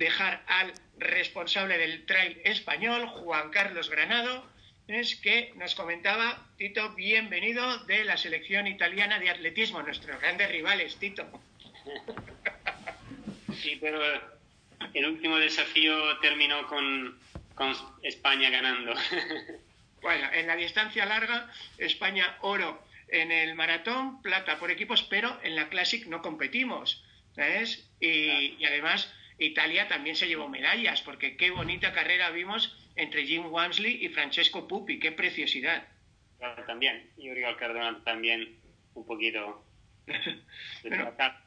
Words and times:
dejar 0.00 0.42
al 0.46 0.72
responsable 0.98 1.76
del 1.76 2.06
trail 2.06 2.40
español, 2.44 3.06
Juan 3.06 3.50
Carlos 3.50 3.90
Granado, 3.90 4.50
es 4.88 5.14
que 5.16 5.52
nos 5.56 5.74
comentaba, 5.74 6.48
Tito, 6.56 6.94
bienvenido 6.94 7.84
de 7.84 8.04
la 8.04 8.16
selección 8.16 8.66
italiana 8.66 9.18
de 9.20 9.28
atletismo, 9.28 9.82
nuestros 9.82 10.18
grandes 10.18 10.50
rivales, 10.50 10.96
Tito. 10.96 11.24
Sí, 13.62 13.76
pero 13.78 14.00
el 14.94 15.06
último 15.06 15.36
desafío 15.36 16.18
terminó 16.20 16.66
con, 16.66 17.18
con 17.54 17.76
España 18.02 18.50
ganando. 18.50 18.94
Bueno, 20.00 20.32
en 20.32 20.46
la 20.46 20.56
distancia 20.56 21.04
larga, 21.04 21.52
España 21.76 22.38
oro 22.40 22.82
en 23.08 23.30
el 23.30 23.54
maratón, 23.54 24.22
plata 24.22 24.58
por 24.58 24.70
equipos, 24.70 25.02
pero 25.02 25.38
en 25.42 25.54
la 25.54 25.68
Classic 25.68 26.06
no 26.06 26.22
competimos. 26.22 27.04
¿sabes? 27.34 27.88
Y, 28.00 28.64
además 28.64 29.12
Italia 29.40 29.88
también 29.88 30.16
se 30.16 30.28
llevó 30.28 30.48
medallas, 30.48 31.00
porque 31.02 31.36
qué 31.36 31.50
bonita 31.50 31.92
carrera 31.92 32.30
vimos 32.30 32.76
entre 32.94 33.24
Jim 33.24 33.46
Wamsley 33.46 34.04
y 34.04 34.10
Francesco 34.10 34.68
Pupi, 34.68 35.00
qué 35.00 35.12
preciosidad. 35.12 35.88
Claro, 36.38 36.62
también, 36.64 37.10
y 37.16 37.30
Uriel 37.30 37.56
Cardona 37.56 37.98
también 38.04 38.56
un 38.94 39.06
poquito. 39.06 39.64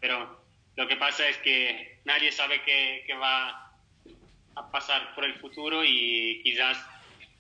pero 0.02 0.44
lo 0.76 0.88
que 0.88 0.96
pasa 0.96 1.28
es 1.28 1.38
que 1.38 2.00
nadie 2.06 2.32
sabe 2.32 2.62
qué, 2.64 3.04
qué 3.06 3.14
va 3.14 3.72
a 4.56 4.72
pasar 4.72 5.14
por 5.14 5.26
el 5.26 5.36
futuro 5.36 5.84
y 5.84 6.42
quizás 6.44 6.84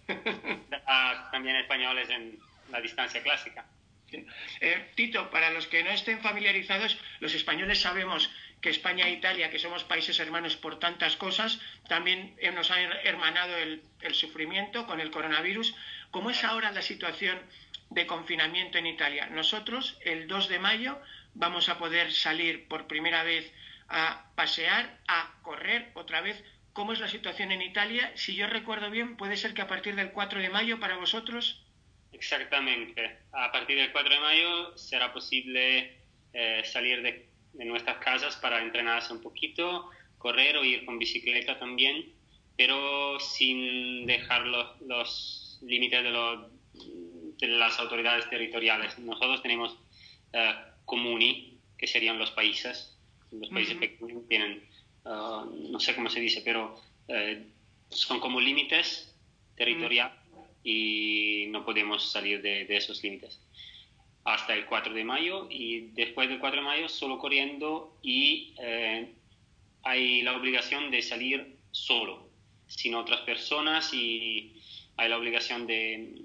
también 1.31 1.55
españoles 1.55 2.09
en 2.09 2.37
la 2.69 2.79
distancia 2.79 3.23
clásica. 3.23 3.65
Eh, 4.61 4.91
Tito, 4.95 5.29
para 5.29 5.49
los 5.49 5.67
que 5.67 5.83
no 5.83 5.89
estén 5.89 6.21
familiarizados, 6.21 6.97
los 7.19 7.33
españoles 7.33 7.81
sabemos 7.81 8.29
que 8.61 8.69
España 8.69 9.07
e 9.07 9.11
Italia, 9.11 9.49
que 9.51 9.59
somos 9.59 9.83
países 9.83 10.19
hermanos 10.19 10.55
por 10.55 10.79
tantas 10.79 11.17
cosas, 11.17 11.59
también 11.87 12.35
nos 12.55 12.71
ha 12.71 12.79
hermanado 12.79 13.57
el, 13.57 13.83
el 14.01 14.15
sufrimiento 14.15 14.87
con 14.87 15.01
el 15.01 15.11
coronavirus. 15.11 15.75
¿Cómo 16.11 16.29
es 16.29 16.43
ahora 16.43 16.71
la 16.71 16.81
situación 16.81 17.37
de 17.89 18.07
confinamiento 18.07 18.77
en 18.77 18.87
Italia? 18.87 19.27
Nosotros, 19.27 19.97
el 20.01 20.27
2 20.27 20.47
de 20.47 20.59
mayo, 20.59 21.01
vamos 21.33 21.67
a 21.67 21.77
poder 21.77 22.13
salir 22.13 22.67
por 22.67 22.87
primera 22.87 23.23
vez 23.23 23.51
a 23.89 24.25
pasear, 24.35 24.97
a 25.07 25.33
correr 25.41 25.91
otra 25.93 26.21
vez 26.21 26.41
cómo 26.73 26.93
es 26.93 26.99
la 26.99 27.07
situación 27.07 27.51
en 27.51 27.61
Italia. 27.61 28.11
Si 28.15 28.35
yo 28.35 28.47
recuerdo 28.47 28.89
bien, 28.89 29.15
puede 29.15 29.37
ser 29.37 29.53
que 29.53 29.61
a 29.61 29.67
partir 29.67 29.95
del 29.95 30.11
4 30.11 30.41
de 30.41 30.49
mayo 30.49 30.79
para 30.79 30.97
vosotros. 30.97 31.62
Exactamente. 32.13 33.17
A 33.31 33.51
partir 33.51 33.77
del 33.77 33.91
4 33.91 34.13
de 34.13 34.19
mayo 34.19 34.77
será 34.77 35.11
posible 35.11 35.97
eh, 36.33 36.61
salir 36.65 37.01
de, 37.01 37.29
nuestras 37.65 37.97
casas 37.97 38.35
para 38.37 38.61
entrenarse 38.61 39.13
un 39.13 39.21
poquito, 39.21 39.89
correr 40.17 40.57
o 40.57 40.63
ir 40.63 40.85
con 40.85 40.97
bicicleta 40.97 41.59
también, 41.59 42.13
pero 42.57 43.19
sin 43.19 44.05
dejar 44.05 44.47
los, 44.47 45.59
límites 45.61 46.03
de, 46.03 47.47
las 47.47 47.79
autoridades 47.79 48.29
territoriales. 48.29 48.97
Nosotros 48.99 49.41
tenemos 49.41 49.73
uh, 50.33 50.85
comuni, 50.85 51.59
que 51.77 51.85
serían 51.85 52.17
los 52.17 52.31
países. 52.31 52.97
Los 53.31 53.49
países 53.49 53.75
pequeños 53.75 54.27
tienen 54.27 54.63
Ah, 55.05 55.45
no 55.69 55.79
sé 55.79 55.95
cómo 55.95 56.09
se 56.09 56.19
dice, 56.19 56.41
pero 56.43 56.79
eh, 57.07 57.45
son 57.89 58.19
como 58.19 58.39
límites 58.39 59.13
territoriales 59.55 60.15
y 60.63 61.47
no 61.49 61.65
podemos 61.65 62.11
salir 62.11 62.41
de, 62.41 62.65
esos 62.69 63.03
límites. 63.03 63.39
Hasta 64.23 64.53
el 64.53 64.65
4 64.65 64.93
de 64.93 65.03
mayo 65.03 65.47
y 65.49 65.91
después 65.91 66.29
del 66.29 66.39
4 66.39 66.61
de 66.61 66.65
mayo 66.65 66.89
solo 66.89 67.19
corriendo 67.19 67.97
y 68.01 68.55
eh, 68.59 69.13
hay 69.83 70.21
la 70.21 70.37
obligación 70.37 70.91
de 70.91 71.01
salir 71.01 71.57
solo, 71.71 72.29
sin 72.67 72.95
otras 72.95 73.21
personas 73.21 73.93
y 73.93 74.61
hay 74.95 75.09
la 75.09 75.17
obligación 75.17 75.67
de 75.67 76.23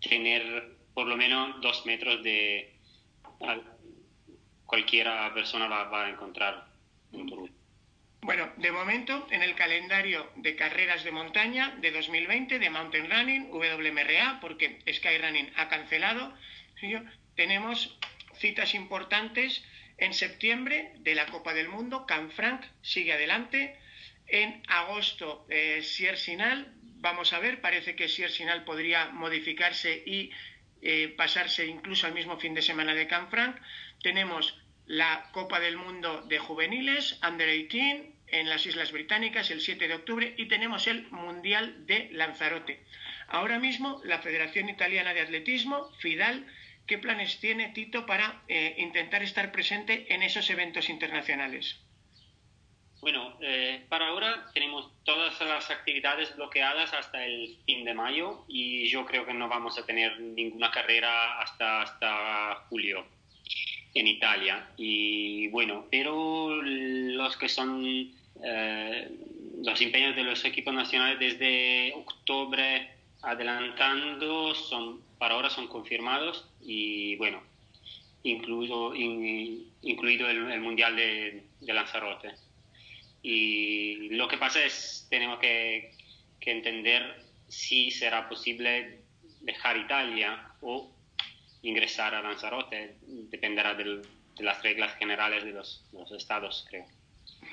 tener 0.00 0.76
por 0.94 1.06
lo 1.06 1.16
menos 1.16 1.60
dos 1.60 1.84
metros 1.84 2.22
de 2.22 2.72
cualquiera 4.64 5.32
persona 5.34 5.68
la 5.68 5.84
va 5.84 6.06
a 6.06 6.10
encontrar 6.10 6.66
en 7.12 7.26
tu 7.26 7.48
bueno, 8.24 8.50
de 8.56 8.72
momento, 8.72 9.26
en 9.30 9.42
el 9.42 9.54
calendario 9.54 10.32
de 10.36 10.56
carreras 10.56 11.04
de 11.04 11.10
montaña 11.10 11.76
de 11.82 11.90
2020 11.90 12.58
de 12.58 12.70
Mountain 12.70 13.10
Running, 13.10 13.50
WMRA, 13.50 14.38
porque 14.40 14.80
Skyrunning 14.90 15.52
ha 15.56 15.68
cancelado, 15.68 16.34
tenemos 17.34 17.98
citas 18.38 18.74
importantes 18.74 19.62
en 19.98 20.14
septiembre 20.14 20.92
de 21.00 21.14
la 21.14 21.26
Copa 21.26 21.52
del 21.52 21.68
Mundo, 21.68 22.06
Canfranc 22.06 22.64
sigue 22.80 23.12
adelante, 23.12 23.78
en 24.26 24.62
agosto 24.68 25.46
eh, 25.50 25.82
Siersinal, 25.82 26.72
vamos 26.80 27.34
a 27.34 27.40
ver, 27.40 27.60
parece 27.60 27.94
que 27.94 28.08
Siersinal 28.08 28.64
podría 28.64 29.10
modificarse 29.10 30.02
y 30.06 30.30
eh, 30.80 31.12
pasarse 31.14 31.66
incluso 31.66 32.06
al 32.06 32.14
mismo 32.14 32.38
fin 32.38 32.54
de 32.54 32.62
semana 32.62 32.94
de 32.94 33.06
Canfranc, 33.06 33.60
tenemos 34.02 34.58
la 34.86 35.30
Copa 35.32 35.60
del 35.60 35.76
Mundo 35.76 36.22
de 36.22 36.38
Juveniles, 36.38 37.18
Under 37.22 37.50
18, 37.50 38.13
en 38.34 38.48
las 38.48 38.66
Islas 38.66 38.90
Británicas 38.90 39.50
el 39.52 39.60
7 39.60 39.86
de 39.86 39.94
octubre 39.94 40.34
y 40.36 40.46
tenemos 40.46 40.88
el 40.88 41.08
Mundial 41.10 41.86
de 41.86 42.10
Lanzarote. 42.12 42.82
Ahora 43.28 43.60
mismo 43.60 44.00
la 44.04 44.18
Federación 44.18 44.68
Italiana 44.68 45.14
de 45.14 45.20
Atletismo, 45.20 45.90
FIDAL, 45.98 46.44
¿qué 46.86 46.98
planes 46.98 47.38
tiene 47.38 47.68
Tito 47.68 48.06
para 48.06 48.42
eh, 48.48 48.74
intentar 48.78 49.22
estar 49.22 49.52
presente 49.52 50.12
en 50.12 50.24
esos 50.24 50.50
eventos 50.50 50.88
internacionales? 50.88 51.78
Bueno, 53.00 53.36
eh, 53.40 53.84
para 53.88 54.08
ahora 54.08 54.46
tenemos 54.52 54.90
todas 55.04 55.40
las 55.40 55.70
actividades 55.70 56.34
bloqueadas 56.34 56.92
hasta 56.92 57.24
el 57.24 57.56
fin 57.66 57.84
de 57.84 57.94
mayo 57.94 58.44
y 58.48 58.88
yo 58.88 59.06
creo 59.06 59.26
que 59.26 59.34
no 59.34 59.48
vamos 59.48 59.78
a 59.78 59.86
tener 59.86 60.18
ninguna 60.18 60.72
carrera 60.72 61.38
hasta, 61.40 61.82
hasta 61.82 62.66
julio 62.68 63.06
en 63.94 64.08
Italia. 64.08 64.70
Y 64.76 65.48
bueno, 65.48 65.86
pero 65.90 66.50
los 66.62 67.36
que 67.36 67.48
son 67.48 68.12
eh, 68.42 69.10
los 69.62 69.80
empeños 69.80 70.16
de 70.16 70.24
los 70.24 70.44
equipos 70.44 70.74
nacionales 70.74 71.18
desde 71.18 71.92
octubre 71.94 72.90
adelantando 73.22 74.54
son 74.54 75.00
para 75.18 75.34
ahora 75.34 75.48
son 75.48 75.68
confirmados 75.68 76.46
y 76.60 77.16
bueno 77.16 77.40
incluido 78.22 78.94
incluido 78.94 80.28
el, 80.28 80.60
mundial 80.60 80.96
de, 80.96 81.44
Lanzarote. 81.60 82.34
Y 83.22 84.08
lo 84.10 84.28
que 84.28 84.38
pasa 84.38 84.64
es 84.64 85.06
tenemos 85.10 85.38
que, 85.38 85.92
entender 86.40 87.24
si 87.48 87.90
será 87.90 88.28
posible 88.28 89.00
dejar 89.40 89.78
Italia 89.78 90.46
o 90.60 90.90
ingresar 91.62 92.14
a 92.14 92.20
Lanzarote. 92.20 92.96
Dependerá 93.30 93.74
de 93.74 94.02
las 94.40 94.62
reglas 94.62 94.94
generales 94.96 95.42
de 95.44 95.52
de 95.52 95.52
los 95.54 96.12
estados 96.12 96.66
creo 96.68 96.86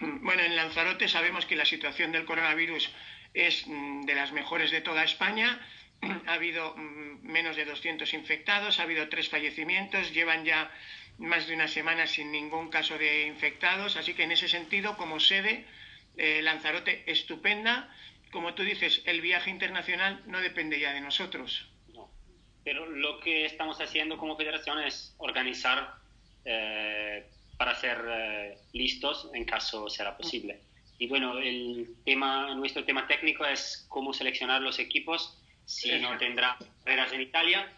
bueno, 0.01 0.41
en 0.41 0.56
Lanzarote 0.56 1.07
sabemos 1.07 1.45
que 1.45 1.56
la 1.56 1.66
situación 1.66 2.12
del 2.12 2.25
coronavirus 2.25 2.89
es 3.34 3.66
mm, 3.67 4.01
de 4.03 4.16
las 4.16 4.31
mejores 4.31 4.72
de 4.72 4.81
toda 4.81 5.03
España. 5.03 5.59
Ha 6.28 6.34
habido 6.34 6.75
mm, 6.75 7.22
menos 7.22 7.56
de 7.56 7.66
200 7.66 8.13
infectados, 8.13 8.79
ha 8.79 8.84
habido 8.84 9.07
tres 9.09 9.29
fallecimientos, 9.29 10.11
llevan 10.13 10.45
ya 10.45 10.72
más 11.19 11.47
de 11.47 11.53
una 11.53 11.67
semana 11.67 12.07
sin 12.07 12.31
ningún 12.31 12.69
caso 12.69 12.97
de 12.97 13.28
infectados, 13.28 13.95
así 13.97 14.16
que 14.16 14.23
en 14.23 14.31
ese 14.31 14.47
sentido, 14.47 14.97
como 14.97 15.19
sede, 15.19 15.66
eh, 16.17 16.41
Lanzarote 16.41 17.03
estupenda. 17.06 17.94
Como 18.31 18.53
tú 18.56 18.63
dices, 18.63 19.03
el 19.06 19.22
viaje 19.22 19.50
internacional 19.50 20.23
no 20.25 20.40
depende 20.40 20.79
ya 20.79 20.94
de 20.94 21.01
nosotros. 21.01 21.69
No, 21.94 22.09
pero 22.63 22.85
lo 22.88 23.19
que 23.19 23.45
estamos 23.45 23.79
haciendo 23.79 24.17
como 24.17 24.38
federación 24.38 24.81
es 24.81 25.14
organizar 25.17 25.96
eh, 26.46 27.28
para 27.61 27.75
ser 27.75 28.03
eh, 28.09 28.58
listos 28.73 29.29
en 29.35 29.46
caso 29.46 29.87
será 29.87 30.17
posible. 30.17 30.61
Y 30.97 31.05
bueno, 31.05 31.37
el 31.37 31.96
tema, 32.03 32.55
nuestro 32.55 32.84
tema 32.85 33.05
técnico 33.05 33.46
es 33.46 33.85
cómo 33.87 34.16
seleccionar 34.16 34.63
los 34.63 34.79
equipos 34.79 35.37
si 35.66 35.91
no 35.99 36.17
tendrá 36.17 36.58
carreras 36.84 37.13
en 37.13 37.22
Italia, 37.22 37.72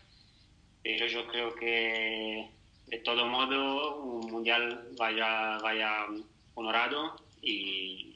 pero 0.82 1.06
yo 1.08 1.28
creo 1.28 1.54
que 1.54 2.48
de 2.88 2.98
todo 3.00 3.26
modo 3.26 3.98
un 3.98 4.32
mundial 4.32 4.88
vaya, 4.98 5.58
vaya 5.58 6.06
honorado 6.56 7.18
y 7.42 8.16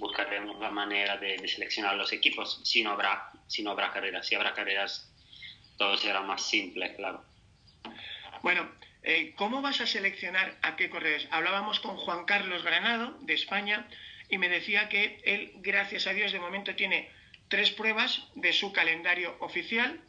buscaremos 0.00 0.58
la 0.58 0.72
manera 0.72 1.18
de, 1.18 1.36
de, 1.36 1.46
seleccionar 1.46 1.94
los 1.94 2.12
equipos. 2.12 2.62
Si 2.64 2.82
no 2.82 2.90
habrá 2.90 3.30
si 3.46 3.62
no 3.62 3.70
habrá 3.70 3.92
carreras 3.92 4.26
si 4.26 4.34
habrá 4.34 4.54
carreras 4.54 5.08
todo 5.78 5.96
será 5.96 6.20
más 6.22 6.42
simple 6.42 6.96
claro. 6.96 7.22
Bueno 8.42 8.89
eh, 9.02 9.32
¿Cómo 9.36 9.62
vas 9.62 9.80
a 9.80 9.86
seleccionar 9.86 10.58
a 10.62 10.76
qué 10.76 10.90
corredores? 10.90 11.26
Hablábamos 11.30 11.80
con 11.80 11.96
Juan 11.96 12.24
Carlos 12.26 12.62
Granado, 12.62 13.18
de 13.22 13.34
España, 13.34 13.88
y 14.28 14.38
me 14.38 14.48
decía 14.48 14.88
que 14.88 15.20
él, 15.24 15.52
gracias 15.56 16.06
a 16.06 16.12
Dios, 16.12 16.32
de 16.32 16.38
momento 16.38 16.74
tiene 16.74 17.08
tres 17.48 17.70
pruebas 17.70 18.22
de 18.34 18.52
su 18.52 18.72
calendario 18.72 19.36
oficial, 19.40 20.00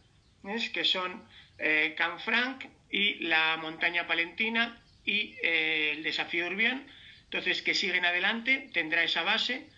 que 0.74 0.84
son 0.84 1.24
eh, 1.58 1.96
Canfranc 1.98 2.66
y 2.90 3.16
la 3.26 3.58
montaña 3.58 4.08
palentina 4.08 4.82
y 5.06 5.36
eh, 5.42 5.94
el 5.94 6.04
desafío 6.04 6.48
Urbián, 6.48 6.86
entonces 7.24 7.62
que 7.62 7.74
siguen 7.74 8.06
adelante, 8.06 8.70
tendrá 8.74 9.04
esa 9.04 9.24
base. 9.24 9.70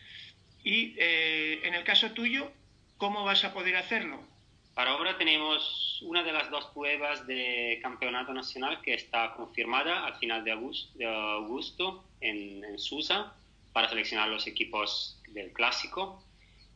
Y 0.66 0.96
en 0.98 1.74
el 1.74 1.84
caso 1.84 2.12
tuyo, 2.12 2.50
¿cómo 2.98 3.26
vas 3.26 3.44
a 3.44 3.54
poder 3.54 3.76
hacerlo? 3.76 4.26
Para 4.74 4.92
ahora 4.92 5.18
tenemos 5.18 6.02
una 6.02 6.24
de 6.24 6.32
las 6.32 6.50
dos 6.50 6.66
pruebas 6.74 7.28
de 7.28 7.80
campeonato 7.82 8.34
nacional 8.34 8.82
que 8.82 8.96
está 8.96 9.34
confirmada 9.36 10.06
al 10.06 10.16
final 10.16 10.44
de 10.44 10.52
agosto, 10.52 12.04
en, 12.22 12.64
Susa 12.80 13.36
para 13.72 13.88
seleccionar 13.88 14.30
los 14.30 14.48
equipos 14.48 15.22
del 15.30 15.52
clásico. 15.54 16.24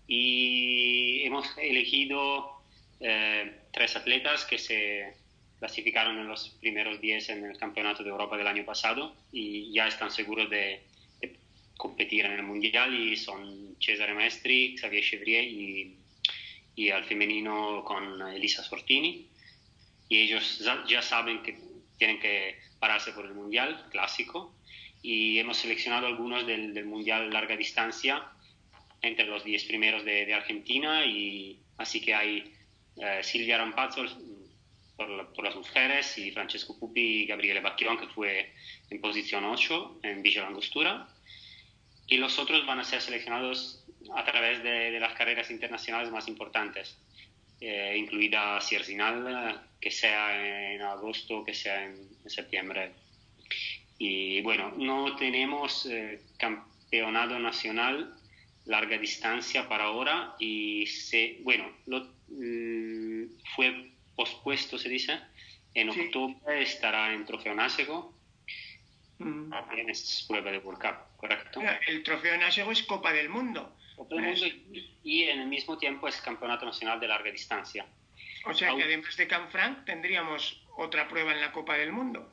Y 0.05 1.23
hemos 1.23 1.57
elegido 1.57 2.61
eh, 2.99 3.61
tres 3.73 3.95
atletas 3.95 4.45
que 4.45 4.59
se 4.59 5.15
clasificaron 5.59 6.19
en 6.19 6.27
los 6.27 6.49
primeros 6.61 7.01
10 7.01 7.29
en 7.29 7.45
el 7.45 7.57
Campeonato 7.57 8.03
de 8.03 8.09
Europa 8.09 8.37
del 8.37 8.47
año 8.47 8.63
pasado 8.63 9.15
y 9.31 9.71
ya 9.73 9.87
están 9.87 10.11
seguros 10.11 10.49
de, 10.49 10.81
competir 11.77 12.25
en 12.25 12.33
el 12.33 12.43
Mundial 12.43 12.93
y 12.93 13.15
son 13.15 13.75
Cesare 13.79 14.13
Maestri, 14.13 14.75
Xavier 14.77 15.03
Chevrier 15.03 15.43
y, 15.43 15.95
y 16.77 16.91
al 16.91 17.03
femenino 17.03 17.83
con 17.83 18.21
Elisa 18.21 18.63
Sortini. 18.63 19.27
Y 20.07 20.19
ellos 20.19 20.63
ya 20.87 21.01
saben 21.01 21.43
que 21.43 21.59
tienen 21.97 22.19
que 22.19 22.59
pararse 22.79 23.11
por 23.11 23.25
el 23.25 23.33
Mundial 23.33 23.87
clásico 23.89 24.55
y 25.01 25.39
hemos 25.39 25.57
seleccionado 25.57 26.07
algunos 26.07 26.45
del, 26.45 26.73
del 26.73 26.85
Mundial 26.85 27.33
larga 27.33 27.57
distancia 27.57 28.23
entre 29.01 29.25
los 29.25 29.43
10 29.43 29.65
primeros 29.65 30.05
de, 30.05 30.25
de, 30.27 30.33
Argentina 30.33 31.05
y 31.05 31.59
así 31.77 31.99
que 31.99 32.13
hay 32.13 32.53
eh, 32.97 33.21
Silvia 33.23 33.57
Rampazzo 33.57 34.05
por, 34.95 35.43
las 35.43 35.55
mujeres 35.55 36.17
y 36.17 36.31
Francesco 36.31 36.77
Pupi 36.79 37.23
y 37.23 37.25
Gabriele 37.25 37.61
Bacchion, 37.61 37.97
que 37.97 38.07
fue 38.07 38.53
en 38.89 39.01
posición 39.01 39.45
8 39.45 39.99
en 40.03 40.21
Villa 40.21 40.43
Langostura. 40.43 41.07
Y 42.07 42.17
los 42.17 42.39
otros 42.39 42.65
van 42.65 42.79
a 42.79 42.83
ser 42.83 43.01
seleccionados 43.01 43.83
a 44.15 44.23
través 44.23 44.63
de, 44.63 44.99
las 44.99 45.13
carreras 45.13 45.49
internacionales 45.51 46.11
más 46.11 46.27
importantes, 46.27 46.97
eh, 47.59 47.95
incluida 47.97 48.59
Sierzinal, 48.61 49.61
que 49.79 49.91
sea 49.91 50.73
en 50.73 50.81
agosto, 50.81 51.43
que 51.43 51.53
sea 51.53 51.85
en, 51.85 52.07
septiembre. 52.27 52.91
Y 53.97 54.41
bueno, 54.41 54.73
no 54.77 55.15
tenemos 55.15 55.85
eh, 55.85 56.21
campeonato 56.37 57.39
nacional 57.39 58.13
larga 58.67 58.97
distancia 58.97 59.67
para 59.67 59.85
ahora 59.85 60.35
y 60.39 60.85
se, 60.87 61.39
bueno, 61.43 61.71
lo, 61.85 62.05
mm, 62.27 63.39
fue 63.55 63.91
pospuesto, 64.15 64.77
se 64.77 64.89
dice. 64.89 65.19
En 65.73 65.89
octubre 65.89 66.61
estará 66.61 67.13
en 67.13 67.25
Trofeo 67.25 67.55
Násego. 67.55 68.16
Mm. 69.19 69.49
También 69.49 69.89
es 69.89 70.25
prueba 70.27 70.51
de 70.51 70.59
World 70.59 70.81
Cup, 70.81 71.17
¿correcto? 71.17 71.61
El 71.87 72.03
Trofeo 72.03 72.37
Násego 72.37 72.71
es 72.71 72.83
Copa 72.83 73.11
del 73.13 73.29
Mundo. 73.29 73.75
Copa 73.95 74.15
del 74.15 74.25
Mundo 74.25 74.45
y, 75.03 75.23
en 75.23 75.39
el 75.39 75.47
mismo 75.47 75.77
tiempo 75.77 76.07
es 76.07 76.21
Campeonato 76.21 76.65
Nacional 76.65 76.99
de 76.99 77.07
Larga 77.07 77.31
Distancia. 77.31 77.85
O 78.45 78.53
sea 78.53 78.75
que 78.75 78.83
además 78.83 79.17
de 79.17 79.27
Canfranc 79.27 79.85
tendríamos 79.85 80.63
otra 80.77 81.07
prueba 81.07 81.33
en 81.33 81.41
la 81.41 81.51
Copa 81.51 81.75
del 81.77 81.91
Mundo. 81.91 82.31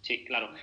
Sí, 0.00 0.24
claro. 0.24 0.54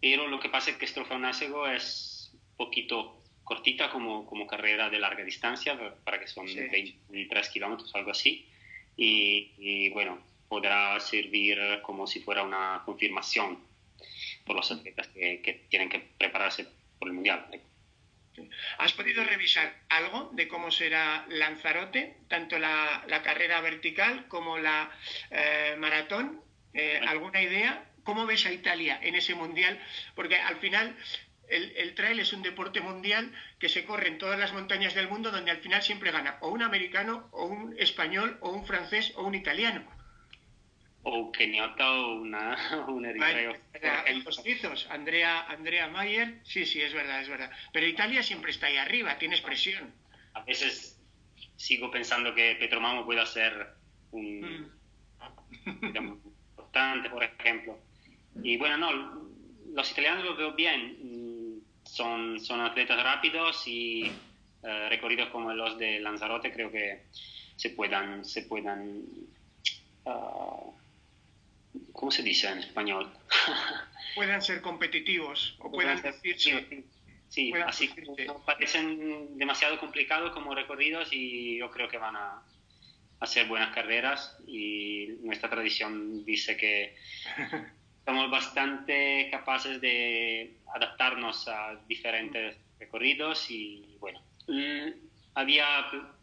Pero 0.00 0.28
lo 0.28 0.40
que 0.40 0.48
pasa 0.48 0.70
es 0.70 0.76
que 0.76 0.86
el 0.86 0.92
Trofeo 0.92 1.18
Násego 1.18 1.66
es 1.66 2.32
poquito 2.56 3.18
cortita 3.44 3.90
como, 3.90 4.24
como 4.26 4.46
carrera 4.46 4.88
de 4.88 4.98
larga 4.98 5.24
distancia, 5.24 5.76
para 6.04 6.20
que 6.20 6.28
son 6.28 6.46
23 6.46 7.48
kilómetros, 7.50 7.94
algo 7.94 8.12
así 8.12 8.48
y, 8.96 9.90
bueno, 9.90 10.18
podrá 10.48 10.98
servir 11.00 11.58
como 11.82 12.06
si 12.06 12.20
fuera 12.20 12.42
una 12.42 12.82
confirmación 12.84 13.58
por 14.44 14.56
los 14.56 14.70
atletas 14.70 15.08
que, 15.08 15.66
tienen 15.68 15.88
que 15.88 16.00
prepararse 16.18 16.66
por 16.98 17.08
el 17.08 17.14
Mundial. 17.14 17.46
¿Has 18.78 18.92
podido 18.94 19.22
revisar 19.24 19.74
algo 19.88 20.30
de 20.32 20.48
cómo 20.48 20.70
será 20.70 21.26
Lanzarote, 21.28 22.16
tanto 22.28 22.58
la, 22.58 23.04
carrera 23.22 23.60
vertical 23.60 24.26
como 24.28 24.58
la 24.58 24.90
eh, 25.30 25.76
maratón? 25.78 26.40
Eh, 26.72 27.00
¿Alguna 27.06 27.42
idea? 27.42 27.84
¿Cómo 28.04 28.26
ves 28.26 28.46
a 28.46 28.52
Italia 28.52 28.98
en 29.02 29.14
ese 29.14 29.34
mundial? 29.34 29.78
Porque 30.14 30.36
al 30.36 30.56
final 30.56 30.96
el, 31.52 31.94
trail 31.94 32.18
es 32.18 32.32
un 32.32 32.42
deporte 32.42 32.80
mundial 32.80 33.30
que 33.58 33.68
se 33.68 33.84
corre 33.84 34.08
en 34.08 34.18
todas 34.18 34.38
las 34.38 34.52
montañas 34.52 34.94
del 34.94 35.08
mundo 35.08 35.30
donde 35.30 35.50
al 35.50 35.58
final 35.58 35.82
siempre 35.82 36.10
gana 36.10 36.38
o 36.40 36.48
un 36.48 36.62
americano 36.62 37.28
o 37.32 37.44
un 37.44 37.74
español 37.78 38.38
o 38.40 38.50
un 38.50 38.64
francés 38.66 39.12
o 39.16 39.24
un 39.24 39.34
italiano. 39.34 39.84
O 41.02 41.18
un 41.18 41.32
keniota 41.32 41.90
o 41.90 42.14
una, 42.14 42.86
un 42.88 43.04
eritreo. 43.04 43.56
Los 44.24 44.86
Andrea, 44.90 45.42
Andrea 45.48 45.88
Mayer, 45.88 46.40
sí, 46.44 46.64
sí, 46.64 46.80
es 46.80 46.92
verdad, 46.92 47.20
es 47.20 47.28
verdad. 47.28 47.50
Pero 47.72 47.86
Italia 47.86 48.22
siempre 48.22 48.52
está 48.52 48.66
ahí 48.66 48.76
arriba, 48.76 49.18
tienes 49.18 49.40
presión. 49.40 49.92
A 50.34 50.42
veces 50.42 51.00
sigo 51.56 51.90
pensando 51.90 52.34
que 52.34 52.56
Petromamo 52.58 53.04
puede 53.04 53.26
ser 53.26 53.74
un 54.12 54.70
mm. 55.66 55.96
importante, 55.96 57.10
por 57.10 57.24
ejemplo. 57.24 57.78
Y 58.42 58.56
bueno, 58.56 58.76
no, 58.78 59.28
los 59.74 59.90
italianos 59.90 60.24
lo 60.24 60.36
veo 60.36 60.52
bien 60.52 61.62
son, 61.84 62.40
son 62.40 62.60
atletas 62.60 63.02
rápidos 63.02 63.66
y 63.66 64.10
eh, 64.62 64.88
recorridos 64.88 65.28
como 65.30 65.52
los 65.52 65.76
de 65.78 66.00
Lanzarote 66.00 66.52
creo 66.52 66.70
que 66.70 67.02
se 67.56 67.70
puedan, 67.70 68.24
se 68.24 68.42
puedan 68.42 69.02
uh, 70.04 70.72
¿cómo 71.92 72.10
se 72.10 72.22
dice 72.22 72.48
en 72.48 72.58
español? 72.58 73.12
puedan 74.14 74.42
ser 74.42 74.60
competitivos 74.60 75.56
o 75.58 75.70
puedan 75.70 76.00
decirse. 76.00 76.84
Sí, 77.28 77.50
así 77.66 77.88
parecen 78.44 79.38
demasiado 79.38 79.80
complicados 79.80 80.32
como 80.32 80.54
recorridos 80.54 81.08
y 81.12 81.56
yo 81.56 81.70
creo 81.70 81.88
que 81.88 81.96
van 81.96 82.14
a 82.14 82.42
hacer 83.20 83.46
buenas 83.46 83.74
carreras 83.74 84.36
y 84.46 85.06
nuestra 85.22 85.48
tradición 85.48 86.26
dice 86.26 86.58
que 86.58 86.94
somos 88.04 88.30
bastante 88.30 89.28
capaces 89.30 89.80
de 89.80 90.58
adaptarnos 90.74 91.48
a 91.48 91.80
diferentes 91.88 92.56
recorridos 92.78 93.50
y 93.50 93.96
bueno, 93.98 94.20
había 95.34 95.66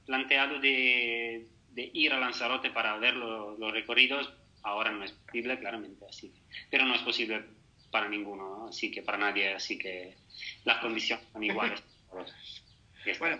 planteado 0.05 0.59
de, 0.59 1.47
ir 1.75 2.13
a 2.13 2.19
Lanzarote 2.19 2.69
para 2.69 2.97
ver 2.97 3.15
los 3.15 3.71
recorridos, 3.71 4.31
ahora 4.63 4.91
no 4.91 5.03
es 5.03 5.11
posible, 5.11 5.59
claramente, 5.59 6.05
así 6.07 6.33
pero 6.69 6.85
no 6.85 6.95
es 6.95 7.01
posible 7.01 7.43
para 7.91 8.07
ninguno, 8.07 8.67
así 8.69 8.91
que 8.91 9.01
para 9.01 9.17
nadie, 9.17 9.53
así 9.53 9.77
que 9.77 10.15
las 10.63 10.79
condiciones 10.79 11.25
son 11.31 11.43
iguales. 11.43 11.83
bueno, 13.19 13.37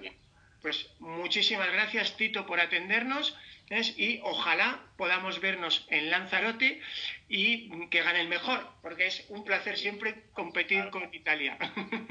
pues 0.61 0.89
muchísimas 0.99 1.71
gracias 1.71 2.17
Tito 2.17 2.45
por 2.45 2.59
atendernos 2.59 3.35
y 3.69 4.19
ojalá 4.23 4.83
podamos 4.97 5.39
vernos 5.41 5.85
en 5.89 6.09
Lanzarote 6.09 6.81
y 7.27 7.87
que 7.89 8.01
gane 8.01 8.21
el 8.21 8.27
mejor, 8.27 8.67
porque 8.81 9.07
es 9.07 9.25
un 9.29 9.43
placer 9.43 9.77
siempre 9.77 10.23
competir 10.33 10.89
con 10.89 11.13
Italia. 11.13 11.57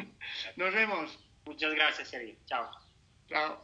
Nos 0.56 0.72
vemos. 0.72 1.18
Muchas 1.44 1.74
gracias, 1.74 2.08
Sergio. 2.08 2.36
Chao. 2.46 2.70
Chao. 3.28 3.62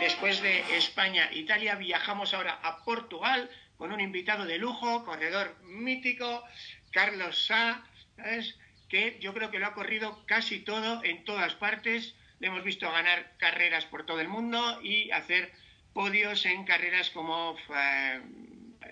Después 0.00 0.40
de 0.42 0.76
España, 0.76 1.28
Italia, 1.32 1.74
viajamos 1.74 2.32
ahora 2.32 2.60
a 2.62 2.84
Portugal 2.84 3.50
con 3.76 3.92
un 3.92 4.00
invitado 4.00 4.46
de 4.46 4.56
lujo, 4.56 5.04
corredor 5.04 5.56
mítico, 5.64 6.44
Carlos 6.92 7.46
Sá, 7.46 7.84
que 8.88 9.18
yo 9.20 9.34
creo 9.34 9.50
que 9.50 9.58
lo 9.58 9.66
ha 9.66 9.74
corrido 9.74 10.24
casi 10.26 10.60
todo 10.60 11.02
en 11.02 11.24
todas 11.24 11.54
partes. 11.54 12.14
Le 12.38 12.46
hemos 12.46 12.62
visto 12.62 12.90
ganar 12.90 13.32
carreras 13.38 13.86
por 13.86 14.06
todo 14.06 14.20
el 14.20 14.28
mundo 14.28 14.80
y 14.82 15.10
hacer 15.10 15.52
podios 15.92 16.46
en 16.46 16.64
carreras 16.64 17.10
como 17.10 17.56
eh, 17.76 18.20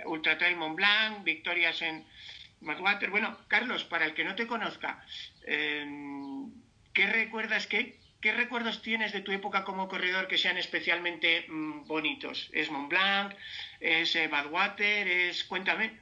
Ultra 0.07 0.39
Trail 0.39 0.57
Mont 0.57 0.75
Blanc, 0.75 1.23
victorias 1.23 1.83
en 1.83 2.05
Madwater. 2.61 3.11
Bueno, 3.11 3.39
Carlos, 3.47 3.85
para 3.85 4.07
el 4.07 4.15
que 4.15 4.25
no 4.25 4.35
te 4.35 4.49
conozca, 4.49 5.05
em, 5.45 6.51
¿qué 6.93 7.07
recuerdas 7.07 7.69
qué, 7.69 7.97
qué 8.21 8.33
recuerdos 8.33 8.83
tienes 8.83 9.13
de 9.13 9.21
tu 9.21 9.33
época 9.33 9.65
como 9.65 9.89
corredor 9.89 10.29
que 10.29 10.39
sean 10.39 10.57
especialmente 10.57 11.47
mm, 11.49 11.87
bonitos? 11.87 12.51
¿Es 12.53 12.71
Mont 12.71 12.89
Blanc? 12.89 13.35
¿Es 13.81 14.17
eh, 14.17 14.29
Badwater? 14.29 15.09
¿Es 15.09 15.45
cuéntame? 15.45 15.99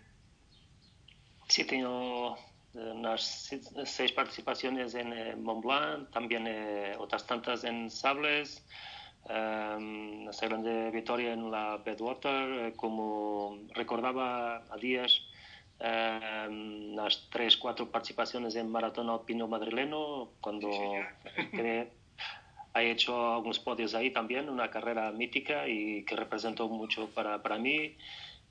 Sí, 1.49 1.65
tengo 1.65 2.39
unas 2.75 3.51
seis 3.85 4.13
participaciones 4.13 4.95
en 4.95 5.13
eh, 5.13 5.37
Mont 5.37 5.65
Blanc, 5.65 6.11
también 6.11 6.47
eh, 6.47 6.95
otras 6.99 7.27
tantas 7.27 7.65
en 7.65 7.91
Sables, 7.91 8.65
una 9.27 10.31
grande 10.43 10.91
victoria 10.91 11.33
en 11.33 11.51
la 11.51 11.79
Bedwater, 11.79 12.67
eh, 12.67 12.73
como 12.77 13.59
recordaba 13.73 14.57
a 14.57 14.77
días, 14.77 15.23
las 15.79 17.29
tres, 17.31 17.57
cuatro 17.57 17.91
participaciones 17.91 18.55
en 18.55 18.71
Maratón 18.71 19.11
Alpino 19.11 19.49
Madrileno, 19.49 20.31
cuando 20.41 20.71
ha 22.75 22.83
hecho 22.83 23.35
algunos 23.35 23.61
podios 23.61 23.95
ahí 23.95 24.11
también, 24.11 24.49
una 24.49 24.69
carrera 24.69 25.11
mítica 25.13 25.69
y 25.69 26.05
que 26.05 26.17
representó 26.17 26.69
mucho 26.69 27.09
para, 27.11 27.41
para 27.41 27.57
mí. 27.57 27.97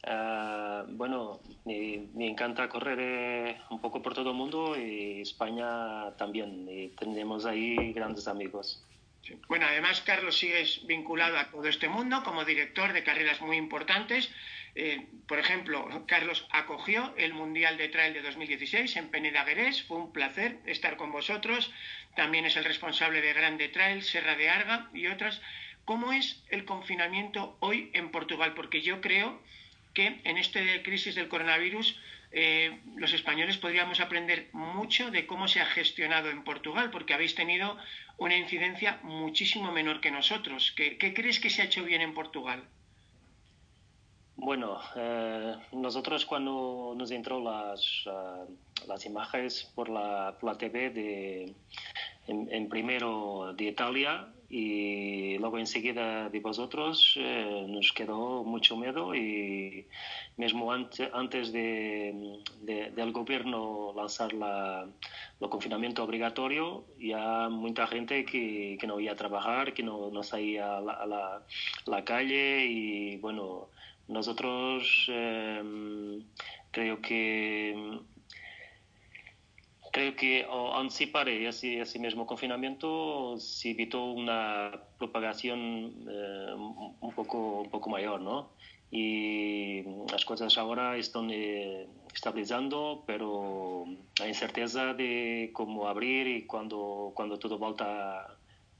Uh, 0.05 0.85
bueno, 0.95 1.39
me, 1.65 2.07
me, 2.13 2.27
encanta 2.27 2.67
correr 2.67 2.97
eh, 3.01 3.57
un 3.69 3.79
poco 3.79 4.01
por 4.01 4.13
todo 4.13 4.31
el 4.31 4.35
mundo 4.35 4.77
y 4.77 5.21
España 5.21 6.11
también. 6.17 6.67
Y 6.69 6.89
tenemos 6.89 7.45
ahí 7.45 7.93
grandes 7.93 8.27
amigos. 8.27 8.81
Sí. 9.21 9.35
Bueno, 9.47 9.65
además, 9.65 10.01
Carlos, 10.01 10.37
sigues 10.37 10.85
vinculado 10.85 11.37
a 11.37 11.49
todo 11.49 11.65
este 11.67 11.87
mundo 11.87 12.21
como 12.23 12.43
director 12.43 12.91
de 12.91 13.03
carreras 13.03 13.39
muy 13.41 13.55
importantes. 13.55 14.29
Eh, 14.75 15.07
por 15.27 15.39
ejemplo, 15.39 16.05
Carlos 16.07 16.47
acogió 16.49 17.13
el 17.17 17.33
Mundial 17.33 17.77
de 17.77 17.89
Trail 17.89 18.13
de 18.13 18.21
2016 18.21 18.95
en 18.95 19.09
Peneda 19.09 19.45
Gerés. 19.45 19.83
Fue 19.83 19.97
un 19.97 20.11
placer 20.11 20.57
estar 20.65 20.97
con 20.97 21.11
vosotros. 21.11 21.71
También 22.15 22.45
es 22.45 22.55
el 22.55 22.65
responsable 22.65 23.21
de 23.21 23.33
Grande 23.33 23.69
Trail, 23.69 24.01
Serra 24.03 24.35
de 24.35 24.49
Arga 24.49 24.89
y 24.93 25.07
otras. 25.07 25.41
¿Cómo 25.85 26.13
es 26.13 26.41
el 26.49 26.65
confinamiento 26.65 27.57
hoy 27.59 27.91
en 27.93 28.09
Portugal? 28.09 28.53
Porque 28.53 28.81
yo 28.81 29.01
creo 29.01 29.41
que 29.93 30.21
en 30.23 30.37
esta 30.37 30.59
crisis 30.81 31.13
del 31.13 31.27
coronavirus 31.27 31.99
eh, 32.31 32.79
los 32.95 33.13
españoles 33.13 33.57
podríamos 33.57 33.99
aprender 33.99 34.49
mucho 34.53 35.11
de 35.11 35.27
cómo 35.27 35.47
se 35.47 35.61
ha 35.61 35.65
gestionado 35.67 36.31
en 36.31 36.43
Portugal, 36.43 36.89
porque 36.89 37.13
habéis 37.13 37.35
tenido 37.35 37.77
una 38.17 38.35
incidencia 38.35 38.99
muchísimo 39.03 39.71
menor 39.71 40.01
que 40.01 40.09
nosotros. 40.09 40.71
¿Qué, 40.75 40.97
qué 40.97 41.13
crees 41.13 41.39
que 41.39 41.51
se 41.51 41.61
ha 41.61 41.65
hecho 41.65 41.83
bien 41.83 42.01
en 42.01 42.15
Portugal? 42.15 42.63
Bueno, 44.43 44.77
eh, 44.97 45.55
nosotros 45.71 46.25
cuando 46.25 46.93
nos 46.97 47.11
entró 47.11 47.39
las, 47.39 48.05
uh, 48.07 48.45
las 48.89 49.05
imágenes 49.05 49.71
por 49.73 49.87
la, 49.87 50.35
por 50.37 50.51
la 50.51 50.57
TV 50.57 50.89
de, 50.89 51.53
en, 52.27 52.67
primero 52.67 53.53
de 53.55 53.63
Italia 53.69 54.27
y 54.49 55.37
luego 55.37 55.59
enseguida 55.59 56.27
de 56.27 56.41
vosotros, 56.41 57.13
eh, 57.15 57.65
nos 57.69 57.93
quedó 57.93 58.43
mucho 58.43 58.75
miedo 58.75 59.15
y 59.15 59.87
mismo 60.35 60.73
antes, 60.73 61.53
de, 61.53 62.41
de, 62.63 62.91
del 62.91 63.13
gobierno 63.13 63.93
lanzar 63.95 64.33
la, 64.33 64.85
el 65.39 65.49
confinamiento 65.49 66.03
obligatorio, 66.03 66.83
ya 66.99 67.47
mucha 67.47 67.87
gente 67.87 68.25
que, 68.25 68.77
que 68.77 68.87
no 68.87 68.99
iba 68.99 69.13
a 69.13 69.15
trabajar, 69.15 69.73
que 69.73 69.83
no, 69.83 70.11
no 70.11 70.21
salía 70.21 70.79
a 70.79 70.81
la, 70.81 70.93
a 70.93 71.05
la, 71.05 71.41
la 71.85 72.03
calle 72.03 72.65
y 72.65 73.15
bueno, 73.17 73.69
nosotros 74.07 75.07
eh, 75.09 75.63
creo 76.71 77.01
que 77.01 77.99
creo 79.93 80.15
que 80.15 80.43
ao 80.43 80.81
anticipar 80.81 81.27
esse, 81.27 81.75
esse 81.75 81.99
mesmo 81.99 82.25
confinamento 82.25 83.37
se 83.37 83.69
evitou 83.69 84.15
uma 84.17 84.73
propagação 84.97 85.57
eh, 86.07 86.55
um 87.01 87.11
pouco 87.11 87.61
um 87.61 87.69
pouco 87.69 87.89
maior, 87.89 88.19
não? 88.19 88.49
E 88.91 89.83
as 90.13 90.23
coisas 90.23 90.57
agora 90.57 90.97
estão 90.97 91.27
eh, 91.31 91.87
estabilizando, 92.13 93.03
pero 93.05 93.87
a 94.21 94.27
incerteza 94.27 94.93
de 94.93 95.49
como 95.53 95.85
abrir 95.87 96.25
e 96.27 96.41
quando 96.43 97.11
quando 97.15 97.37
tudo 97.37 97.57
volta 97.57 97.85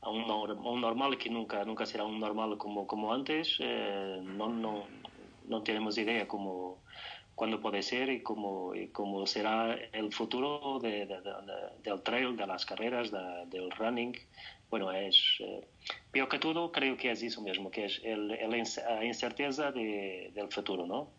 a 0.01 0.09
um 0.09 0.77
normal 0.79 1.11
que 1.17 1.29
nunca 1.29 1.63
nunca 1.63 1.85
será 1.85 2.05
um 2.05 2.17
normal 2.17 2.57
como 2.57 2.85
como 2.85 3.11
antes, 3.11 3.57
eh, 3.61 4.19
não 4.37 4.83
no 5.45 5.63
tenemos 5.63 5.97
idea 5.97 6.27
cómo, 6.27 6.83
cuándo 7.35 7.59
puede 7.59 7.81
ser 7.81 8.09
y 8.09 8.21
cómo, 8.21 8.73
cómo 8.91 9.25
será 9.25 9.73
el 9.91 10.11
futuro 10.11 10.79
de, 10.81 11.05
de, 11.05 11.21
de, 11.21 11.33
del 11.83 12.01
trail, 12.01 12.35
de 12.35 12.47
las 12.47 12.65
carreras, 12.65 13.11
del 13.11 13.71
running. 13.71 14.17
Bueno, 14.69 14.91
es 14.91 15.37
eh, 15.39 15.67
peor 16.11 16.27
que 16.29 16.39
todo, 16.39 16.71
creo 16.71 16.97
que 16.97 17.11
es 17.11 17.21
eso 17.21 17.41
mismo, 17.41 17.69
que 17.69 17.85
es 17.85 18.01
el, 18.03 18.27
la 18.27 19.05
incerteza 19.05 19.71
del 19.71 20.51
futuro, 20.51 20.85
¿no? 20.85 21.11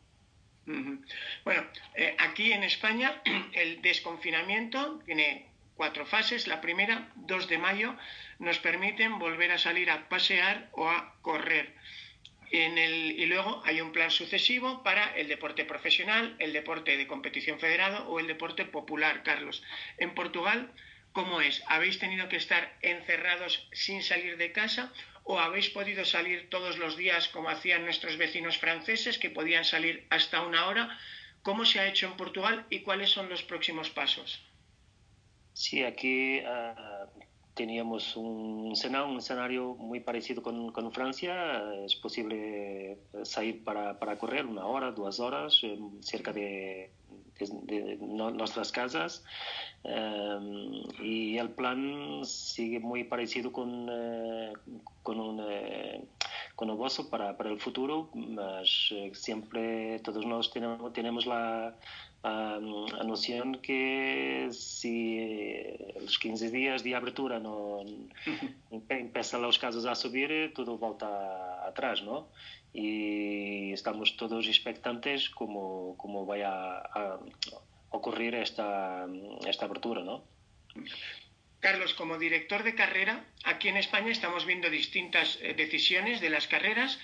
Bueno, 1.44 1.62
eh, 1.94 2.16
aquí 2.18 2.52
en 2.52 2.64
España 2.64 3.20
el 3.52 3.82
desconfinamiento 3.82 4.98
tiene 5.04 5.46
cuatro 5.76 6.06
fases. 6.06 6.46
La 6.46 6.60
primera, 6.60 7.12
2 7.16 7.48
de 7.48 7.58
mayo, 7.58 7.94
nos 8.38 8.58
permiten 8.58 9.18
volver 9.18 9.52
a 9.52 9.58
salir 9.58 9.90
a 9.90 10.08
pasear 10.08 10.68
o 10.72 10.88
a 10.88 11.14
correr. 11.22 11.74
Y 12.54 13.26
luego 13.26 13.62
hay 13.64 13.80
un 13.80 13.90
plan 13.90 14.12
sucesivo 14.12 14.84
para 14.84 15.12
el 15.16 15.26
deporte 15.26 15.64
profesional, 15.64 16.36
el 16.38 16.52
deporte 16.52 16.96
de 16.96 17.08
competición 17.08 17.58
federado 17.58 18.08
o 18.08 18.20
el 18.20 18.28
deporte 18.28 18.64
popular, 18.64 19.24
Carlos. 19.24 19.64
En 19.98 20.14
Portugal, 20.14 20.70
¿cómo 21.12 21.40
es? 21.40 21.64
¿Habéis 21.66 21.98
tenido 21.98 22.28
que 22.28 22.36
estar 22.36 22.78
encerrados 22.80 23.68
sin 23.72 24.04
salir 24.04 24.36
de 24.36 24.52
casa 24.52 24.92
o 25.24 25.40
habéis 25.40 25.68
podido 25.70 26.04
salir 26.04 26.48
todos 26.48 26.78
los 26.78 26.96
días 26.96 27.26
como 27.26 27.50
hacían 27.50 27.84
nuestros 27.84 28.18
vecinos 28.18 28.56
franceses 28.58 29.18
que 29.18 29.30
podían 29.30 29.64
salir 29.64 30.06
hasta 30.10 30.42
una 30.42 30.66
hora? 30.66 30.96
¿Cómo 31.42 31.64
se 31.64 31.80
ha 31.80 31.88
hecho 31.88 32.06
en 32.06 32.16
Portugal 32.16 32.66
y 32.70 32.82
cuáles 32.82 33.10
son 33.10 33.28
los 33.28 33.42
próximos 33.42 33.90
pasos? 33.90 34.40
Sí, 35.54 35.82
aquí 35.82 36.38
uh, 36.38 37.23
teníamos 37.54 38.16
un, 38.16 38.72
escenario 38.72 39.74
muy 39.74 40.00
parecido 40.00 40.42
con, 40.42 40.92
Francia. 40.92 41.62
Es 41.84 41.94
posible 41.96 42.98
salir 43.22 43.64
para, 43.64 43.96
correr 44.18 44.46
una 44.46 44.66
hora, 44.66 44.92
dos 44.92 45.20
horas, 45.20 45.60
eh, 45.62 45.78
cerca 46.00 46.32
de, 46.32 46.90
nuestras 48.00 48.70
casas. 48.70 49.24
Um, 49.82 50.82
y 51.02 51.36
el 51.36 51.50
plan 51.50 52.24
sigue 52.24 52.80
muy 52.80 53.04
parecido 53.04 53.52
con, 53.52 53.88
uh, 53.88 54.52
con 55.02 55.20
un 55.20 55.40
uh, 55.40 56.06
con 56.54 56.70
el 56.70 56.76
vosso 56.76 57.10
para, 57.10 57.36
para 57.36 57.50
el 57.50 57.60
futuro, 57.60 58.10
mas 58.14 58.92
siempre 59.12 59.98
todos 60.00 60.24
nosotros 60.24 60.52
tenemos, 60.52 60.92
tenemos 60.92 61.26
la, 61.26 61.74
a, 62.24 62.56
a 62.56 63.04
noción 63.04 63.60
que 63.60 64.48
si 64.50 65.20
os 66.00 66.16
15 66.18 66.50
días 66.50 66.82
de 66.82 66.96
abertura 66.96 67.38
não 67.38 67.84
empiezan 68.88 69.44
os 69.44 69.60
casos 69.60 69.84
a 69.84 69.94
subir, 69.94 70.52
tudo 70.56 70.80
volta 70.80 71.06
atrás, 71.68 72.00
não? 72.00 72.26
E 72.74 73.70
estamos 73.76 74.16
todos 74.16 74.48
expectantes 74.48 75.28
como, 75.28 75.94
como 76.00 76.24
vai 76.24 76.42
a, 76.42 76.80
a 76.96 77.20
ocurrir 77.92 78.34
esta, 78.34 79.06
esta 79.46 79.68
abertura, 79.68 80.02
¿no? 80.02 80.24
Carlos, 81.66 81.94
como 81.94 82.18
director 82.18 82.62
de 82.62 82.74
carrera, 82.74 83.24
aquí 83.44 83.68
en 83.68 83.78
España 83.78 84.10
estamos 84.12 84.44
viendo 84.44 84.68
distintas 84.68 85.38
eh, 85.40 85.54
decisiones 85.54 86.20
de 86.20 86.30
las 86.30 86.46
carreras 86.46 87.00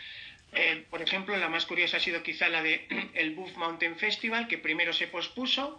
eh, 0.52 0.84
por 0.90 1.00
ejemplo, 1.02 1.36
la 1.36 1.48
más 1.48 1.66
curiosa 1.66 1.98
ha 1.98 2.00
sido 2.00 2.22
quizá 2.22 2.48
la 2.48 2.62
de 2.62 2.86
el 3.14 3.34
Buff 3.34 3.56
Mountain 3.56 3.96
Festival, 3.96 4.48
que 4.48 4.58
primero 4.58 4.92
se 4.92 5.06
pospuso 5.06 5.78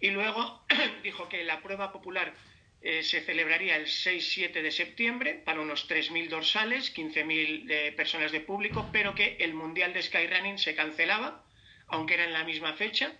y 0.00 0.10
luego 0.10 0.62
dijo 1.02 1.28
que 1.28 1.44
la 1.44 1.60
prueba 1.60 1.92
popular 1.92 2.32
eh, 2.80 3.02
se 3.02 3.20
celebraría 3.20 3.76
el 3.76 3.86
6-7 3.86 4.62
de 4.62 4.70
septiembre 4.70 5.42
para 5.44 5.60
unos 5.60 5.88
3.000 5.88 6.28
dorsales, 6.28 6.94
15.000 6.94 7.66
eh, 7.68 7.92
personas 7.92 8.30
de 8.30 8.40
público, 8.40 8.88
pero 8.92 9.14
que 9.14 9.36
el 9.40 9.54
Mundial 9.54 9.92
de 9.92 10.02
Skyrunning 10.02 10.58
se 10.58 10.76
cancelaba, 10.76 11.44
aunque 11.88 12.14
era 12.14 12.24
en 12.24 12.32
la 12.32 12.44
misma 12.44 12.74
fecha. 12.74 13.12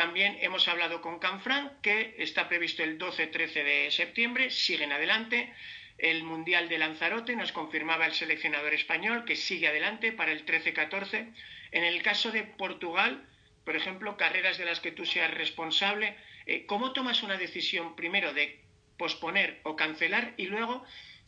También 0.00 0.38
hemos 0.40 0.66
hablado 0.66 1.02
con 1.02 1.18
Canfranc, 1.18 1.82
que 1.82 2.14
está 2.16 2.48
previsto 2.48 2.82
el 2.82 2.98
12-13 2.98 3.52
de 3.52 3.90
septiembre, 3.90 4.48
siguen 4.48 4.92
adelante 4.92 5.52
el 5.98 6.22
Mundial 6.22 6.70
de 6.70 6.78
Lanzarote, 6.78 7.36
nos 7.36 7.52
confirmaba 7.52 8.06
el 8.06 8.14
seleccionador 8.14 8.72
español 8.72 9.26
que 9.26 9.36
sigue 9.36 9.68
adelante 9.68 10.10
para 10.10 10.32
el 10.32 10.46
13-14. 10.46 11.34
En 11.72 11.84
el 11.84 12.00
caso 12.00 12.32
de 12.32 12.44
Portugal, 12.44 13.28
por 13.66 13.76
ejemplo, 13.76 14.16
carreras 14.16 14.56
de 14.56 14.64
las 14.64 14.80
que 14.80 14.90
tú 14.90 15.04
seas 15.04 15.34
responsable, 15.34 16.16
eh, 16.46 16.64
¿cómo 16.64 16.94
tomas 16.94 17.22
una 17.22 17.36
decisión 17.36 17.94
primero 17.94 18.32
de 18.32 18.58
posponer 18.96 19.60
o 19.64 19.76
cancelar 19.76 20.32
y 20.38 20.46
luego 20.46 20.82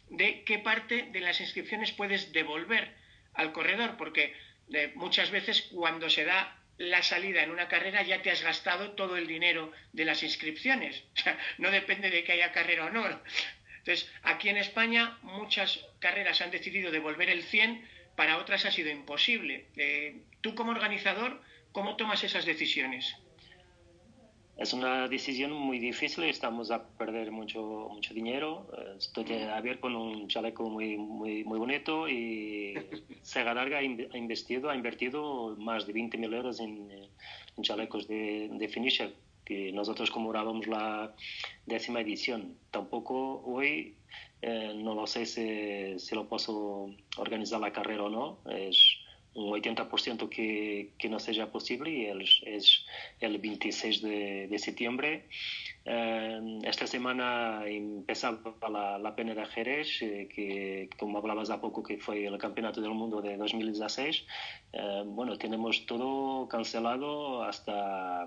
de 0.09 0.45
qué 0.45 0.59
parte 0.59 1.11
de 1.12 1.21
las 1.21 1.43
inscripciones 1.43 1.93
puedes 1.93 2.33
devolver 2.33 2.97
al 3.35 3.52
corredor? 3.52 3.99
Porque 3.99 4.35
eh, 4.73 4.93
muchas 4.95 5.31
veces 5.31 5.61
cuando 5.75 6.09
se 6.09 6.25
da 6.25 6.62
la 6.83 7.03
salida 7.03 7.43
en 7.43 7.51
una 7.51 7.69
carrera 7.69 8.03
ya 8.03 8.23
te 8.23 8.31
has 8.31 8.43
gastado 8.43 8.93
todo 8.93 9.17
el 9.17 9.27
dinero 9.27 9.73
de 9.93 10.05
las 10.05 10.23
inscripciones. 10.23 11.05
O 11.15 11.21
sea, 11.23 11.39
no 11.59 11.71
depende 11.71 12.11
de 12.11 12.25
que 12.25 12.33
haya 12.33 12.53
carrera 12.53 12.87
o 12.87 12.91
no. 12.91 13.07
Entonces, 13.79 14.11
aquí 14.23 14.49
en 14.49 14.57
España 14.57 15.19
muchas 15.23 15.85
carreras 16.01 16.41
han 16.41 16.51
decidido 16.51 16.91
devolver 16.91 17.31
el 17.31 17.43
100, 17.43 17.87
para 18.17 18.39
otras 18.39 18.65
ha 18.65 18.71
sido 18.71 18.91
imposible. 18.91 19.67
Eh, 19.77 20.23
tú 20.41 20.55
como 20.55 20.73
organizador, 20.73 21.41
¿cómo 21.73 21.97
tomas 21.97 22.25
esas 22.25 22.45
decisiones? 22.45 23.17
Es 24.57 24.73
una 24.73 25.09
decisión 25.09 25.53
muy 25.53 25.79
difícil, 25.79 26.25
estamos 26.25 26.71
a 26.71 26.87
perder 26.87 27.33
mucho, 27.33 27.89
mucho 27.91 28.15
dinero. 28.15 28.69
Eh, 28.77 28.95
estoy 28.99 29.33
a 29.33 29.61
ver 29.61 29.81
con 29.81 29.97
un 29.97 30.29
chaleco 30.29 30.69
muy, 30.69 30.97
muy, 30.97 31.43
muy 31.45 31.59
bonito 31.59 32.09
y 32.09 32.75
Sega 33.23 33.55
Larga 33.55 33.79
ha 33.79 33.83
invertido, 33.83 34.71
ha 34.71 34.77
invertido 34.77 35.57
más 35.59 35.87
de 35.87 35.95
20.000 35.95 36.35
euros 36.35 36.61
en, 36.61 36.91
en 36.91 37.63
chalecos 37.63 38.07
de, 38.07 38.51
de 38.53 38.69
finisher 38.69 39.15
que 39.45 39.73
nosotros 39.73 40.11
conmemorábamos 40.11 40.67
la 40.69 41.15
décima 41.67 42.01
edición. 42.01 42.57
Tampoco 42.71 43.43
hoy 43.45 43.97
Eh, 44.45 44.73
no 44.75 44.95
lo 44.95 45.07
sé 45.07 45.25
si, 45.25 45.99
si, 46.01 46.15
lo 46.17 46.27
puedo 46.29 46.91
organizar 47.17 47.61
la 47.61 47.73
carrera 47.73 48.03
o 48.05 48.11
no. 48.11 48.39
Es 48.51 48.77
un 49.35 49.53
80% 49.53 50.29
que, 50.29 50.91
que 50.99 51.09
no 51.09 51.19
sea 51.19 51.51
posible 51.51 51.91
y 51.91 52.07
es, 52.07 52.41
es 52.45 52.85
el 53.21 53.39
26 53.39 54.03
de, 54.03 54.49
de 54.49 54.59
septiembre. 54.59 55.27
Eh, 55.85 56.61
esta 56.65 56.87
semana 56.87 57.62
empezaba 57.67 58.99
la, 59.01 59.15
Pena 59.17 59.35
de 59.35 59.47
Jerez, 59.47 60.03
eh, 60.03 60.29
que 60.33 60.89
como 60.99 61.19
hablabas 61.19 61.51
hace 61.51 61.61
poco, 61.61 61.83
que 61.83 61.99
fue 61.99 62.27
el 62.27 62.39
Campeonato 62.39 62.81
del 62.81 62.93
Mundo 62.93 63.21
de 63.23 63.37
2016. 63.37 64.25
Eh, 64.73 65.03
bueno, 65.07 65.37
tenemos 65.39 65.87
todo 65.87 66.49
cancelado 66.49 67.43
hasta 67.43 68.27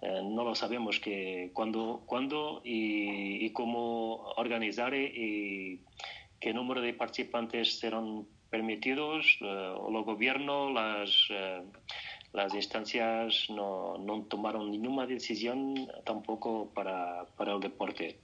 no 0.00 0.44
lo 0.44 0.54
sabemos 0.54 1.00
que 1.00 1.50
cuándo, 1.52 2.04
cuándo 2.06 2.62
y, 2.64 3.44
y, 3.44 3.50
cómo 3.50 4.32
organizar 4.36 4.94
y 4.94 5.80
qué 6.38 6.54
número 6.54 6.80
de 6.80 6.94
participantes 6.94 7.80
serán 7.80 8.24
permitidos. 8.50 9.38
Eh, 9.40 9.74
el 9.88 10.02
gobierno, 10.02 10.72
las, 10.72 11.10
eh, 11.30 11.62
las 12.32 12.54
instancias 12.54 13.48
no, 13.50 13.98
no, 13.98 14.22
tomaron 14.24 14.70
ninguna 14.70 15.06
decisión 15.06 15.88
tampoco 16.04 16.72
para, 16.74 17.26
para 17.36 17.54
el 17.54 17.60
deporte. 17.60 18.18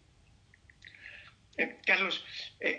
Carlos, 1.86 2.24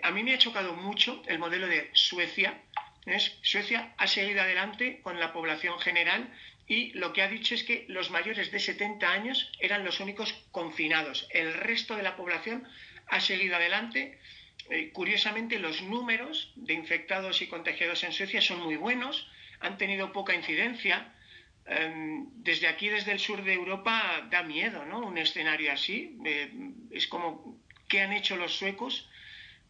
a 0.03 0.11
mí 0.11 0.21
me 0.21 0.33
ha 0.33 0.37
chocado 0.37 0.73
mucho 0.73 1.23
el 1.27 1.39
modelo 1.39 1.65
de 1.65 1.89
Suecia. 1.93 2.61
¿es? 3.05 3.37
Suecia 3.41 3.93
ha 3.97 4.05
seguido 4.05 4.41
adelante 4.41 4.99
con 5.01 5.17
la 5.17 5.31
población 5.31 5.79
general 5.79 6.29
y 6.67 6.91
lo 6.93 7.13
que 7.13 7.21
ha 7.21 7.27
dicho 7.27 7.53
es 7.53 7.63
que 7.63 7.85
los 7.89 8.09
mayores 8.09 8.51
de 8.51 8.59
70 8.59 9.07
años 9.09 9.51
eran 9.59 9.85
los 9.85 9.99
únicos 9.99 10.33
confinados. 10.51 11.27
El 11.29 11.53
resto 11.53 11.95
de 11.95 12.03
la 12.03 12.15
población 12.15 12.67
ha 13.07 13.19
seguido 13.19 13.55
adelante. 13.55 14.19
Eh, 14.69 14.91
curiosamente, 14.91 15.59
los 15.59 15.81
números 15.81 16.51
de 16.55 16.73
infectados 16.73 17.41
y 17.41 17.47
contagiados 17.47 18.03
en 18.03 18.11
Suecia 18.11 18.41
son 18.41 18.61
muy 18.61 18.77
buenos, 18.77 19.27
han 19.59 19.77
tenido 19.77 20.11
poca 20.11 20.33
incidencia. 20.33 21.13
Eh, 21.67 22.23
desde 22.35 22.67
aquí, 22.67 22.89
desde 22.89 23.11
el 23.11 23.19
sur 23.19 23.43
de 23.43 23.53
Europa, 23.53 24.27
da 24.29 24.43
miedo, 24.43 24.85
¿no? 24.85 24.99
Un 24.99 25.17
escenario 25.17 25.71
así. 25.71 26.17
Eh, 26.25 26.51
es 26.91 27.07
como, 27.07 27.59
¿qué 27.87 28.01
han 28.01 28.13
hecho 28.13 28.37
los 28.37 28.55
suecos 28.55 29.09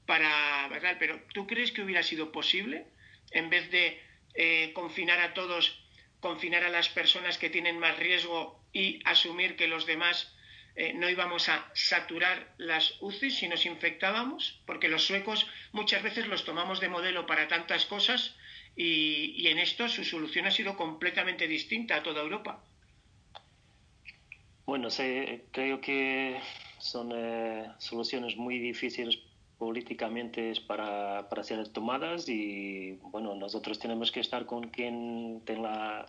para... 0.05 0.69
Pero 0.99 1.21
¿tú 1.33 1.47
crees 1.47 1.71
que 1.71 1.81
hubiera 1.81 2.03
sido 2.03 2.31
posible, 2.31 2.85
en 3.31 3.49
vez 3.49 3.71
de 3.71 3.99
eh, 4.33 4.71
confinar 4.73 5.19
a 5.19 5.33
todos, 5.33 5.81
confinar 6.19 6.63
a 6.63 6.69
las 6.69 6.89
personas 6.89 7.37
que 7.37 7.49
tienen 7.49 7.79
más 7.79 7.97
riesgo 7.97 8.61
y 8.73 8.99
asumir 9.05 9.55
que 9.55 9.67
los 9.67 9.85
demás 9.85 10.34
eh, 10.75 10.93
no 10.93 11.09
íbamos 11.09 11.47
a 11.47 11.69
saturar 11.73 12.53
las 12.57 13.01
UCI 13.01 13.31
si 13.31 13.47
nos 13.47 13.65
infectábamos, 13.65 14.61
porque 14.65 14.89
los 14.89 15.05
suecos 15.05 15.47
muchas 15.71 16.03
veces 16.03 16.27
los 16.27 16.43
tomamos 16.43 16.81
de 16.81 16.89
modelo 16.89 17.25
para 17.25 17.47
tantas 17.47 17.85
cosas 17.85 18.35
y, 18.75 19.47
en 19.47 19.59
esto 19.59 19.87
su 19.87 20.03
solución 20.03 20.47
ha 20.47 20.51
sido 20.51 20.75
completamente 20.75 21.47
distinta 21.47 21.95
a 21.95 22.03
toda 22.03 22.21
Europa. 22.21 22.61
Bueno, 24.65 24.89
creo 25.51 25.79
que 25.79 26.41
son 26.79 27.11
eh, 27.15 27.71
soluciones 27.77 28.35
muy 28.35 28.59
difíciles 28.59 29.19
políticamente 29.57 30.53
para, 30.67 31.29
para 31.29 31.43
ser 31.43 31.65
tomadas 31.69 32.27
y 32.27 32.99
bueno, 33.03 33.35
nosotros 33.35 33.79
tenemos 33.79 34.11
que 34.11 34.19
estar 34.19 34.45
con 34.45 34.69
quien 34.69 35.41
tenga 35.45 36.07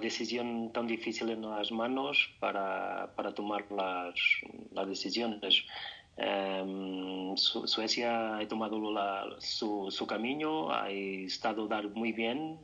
decisión 0.00 0.72
tan 0.72 0.86
difícil 0.86 1.30
en 1.30 1.42
las 1.42 1.70
manos 1.72 2.30
para, 2.40 3.12
para 3.16 3.32
tomar 3.32 3.70
las, 3.70 4.14
las 4.72 4.88
decisiones. 4.88 5.64
Su 7.36 7.66
Suecia 7.68 8.38
ha 8.38 8.48
tomado 8.48 8.80
su, 9.40 10.06
camino, 10.06 10.72
ha 10.72 10.90
estado 10.90 11.68
muy 11.94 12.12
bien. 12.12 12.58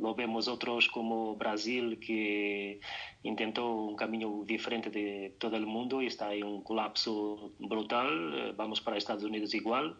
Lo 0.00 0.14
vemos 0.14 0.48
otros 0.48 0.88
como 0.88 1.34
Brasil 1.36 1.98
que 1.98 2.80
intentó 3.22 3.72
un 3.72 3.96
camino 3.96 4.42
diferente 4.44 4.90
de 4.90 5.34
todo 5.38 5.56
el 5.56 5.66
mundo 5.66 6.02
y 6.02 6.06
está 6.06 6.34
en 6.34 6.44
un 6.44 6.62
colapso 6.62 7.52
brutal. 7.58 8.34
Eh, 8.34 8.52
vamos 8.54 8.80
para 8.82 8.98
Estados 8.98 9.24
Unidos 9.24 9.54
igual. 9.54 9.96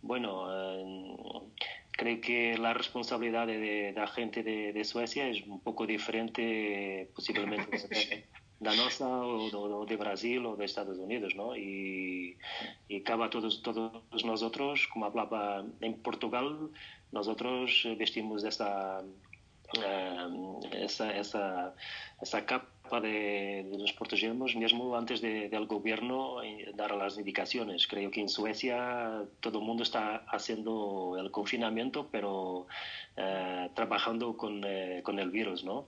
Bueno, 0.00 0.44
uh, 0.44 1.50
creo 1.90 2.20
que 2.20 2.56
la 2.56 2.72
responsabilidad 2.72 3.48
de, 3.48 3.58
de 3.58 3.92
la 3.92 4.06
gente 4.06 4.44
de, 4.44 4.72
de, 4.72 4.84
Suecia 4.84 5.28
es 5.28 5.42
un 5.42 5.58
poco 5.60 5.86
diferente 5.86 7.10
posiblemente 7.12 7.78
de 8.60 8.76
nuestra 8.76 9.06
o, 9.08 9.86
de 9.86 9.96
Brasil 9.96 10.44
o 10.44 10.56
de 10.56 10.64
Estados 10.64 10.98
Unidos, 10.98 11.34
¿no? 11.36 11.56
Y, 11.56 12.36
y 12.88 13.00
cabe 13.02 13.28
todos, 13.28 13.62
todos 13.62 14.24
nosotros, 14.24 14.88
como 14.92 15.06
hablaba 15.06 15.64
en 15.80 15.94
Portugal, 16.02 16.70
nosotros 17.12 17.86
vestimos 17.96 18.44
esta, 18.44 19.00
uh, 19.76 20.60
esa, 20.72 21.16
esa, 21.16 21.74
esa 22.20 22.46
capa 22.46 23.00
de, 23.00 23.64
de, 23.70 23.78
nos 23.78 23.92
protegemos 23.92 24.56
mismo 24.56 24.96
antes 24.96 25.20
de, 25.20 25.48
del 25.48 25.66
gobierno 25.66 26.38
dar 26.74 26.96
las 26.96 27.16
indicaciones. 27.16 27.86
Creo 27.86 28.10
que 28.10 28.20
en 28.20 28.28
Suecia 28.28 29.24
todo 29.40 29.60
el 29.60 29.64
mundo 29.64 29.84
está 29.84 30.24
haciendo 30.28 31.16
el 31.18 31.30
confinamiento, 31.30 32.08
pero 32.10 32.66
trabajando 33.74 34.36
con, 34.36 34.64
con 35.02 35.18
el 35.18 35.30
virus, 35.30 35.64
¿no? 35.64 35.86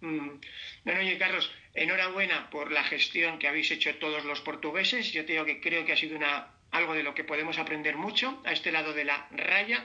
Mm. 0.00 0.40
Bueno, 0.84 1.00
oye, 1.00 1.16
Carlos, 1.16 1.50
enhorabuena 1.76 2.50
por 2.50 2.72
la 2.72 2.82
gestión 2.84 3.38
que 3.38 3.48
habéis 3.48 3.70
hecho 3.70 3.94
todos 3.96 4.24
los 4.24 4.40
portugueses. 4.40 5.12
Yo 5.12 5.24
te 5.24 5.32
digo 5.32 5.44
que 5.44 5.60
creo 5.60 5.84
que 5.84 5.92
ha 5.92 5.96
sido 5.96 6.16
una, 6.16 6.48
algo 6.70 6.94
de 6.94 7.02
lo 7.02 7.14
que 7.14 7.24
podemos 7.24 7.58
aprender 7.58 7.96
mucho 7.96 8.42
a 8.44 8.52
este 8.52 8.72
lado 8.72 8.92
de 8.92 9.04
la 9.04 9.28
raya 9.30 9.84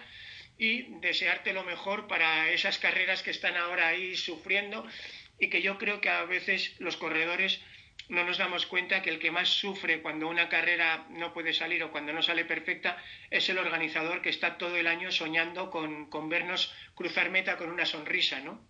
y 0.58 0.84
desearte 1.00 1.54
lo 1.54 1.64
mejor 1.64 2.08
para 2.08 2.50
esas 2.50 2.78
carreras 2.78 3.24
que 3.24 3.32
están 3.32 3.58
ahora 3.58 3.90
ahí 3.90 4.16
sufriendo 4.16 4.88
y 5.40 5.50
que 5.50 5.62
yo 5.62 5.78
creo 5.78 6.02
que 6.02 6.10
a 6.10 6.24
veces 6.24 6.76
los 6.80 6.98
corredores 6.98 7.62
no 8.10 8.24
nos 8.24 8.38
damos 8.38 8.66
cuenta 8.66 9.02
que 9.02 9.10
el 9.10 9.20
que 9.20 9.32
más 9.32 9.50
sufre 9.50 10.02
cuando 10.02 10.28
una 10.28 10.50
carrera 10.50 11.06
no 11.10 11.34
puede 11.34 11.54
salir 11.54 11.84
o 11.84 11.92
cuando 11.92 12.14
no 12.14 12.22
sale 12.22 12.46
perfecta 12.46 12.98
es 13.30 13.48
el 13.50 13.58
organizador 13.58 14.22
que 14.22 14.30
está 14.30 14.58
todo 14.58 14.76
el 14.78 14.88
año 14.88 15.12
soñando 15.12 15.72
con, 15.72 16.10
con 16.10 16.30
vernos 16.30 16.74
cruzar 16.96 17.30
meta 17.30 17.58
con 17.58 17.70
una 17.70 17.86
sonrisa, 17.86 18.40
¿no? 18.42 18.62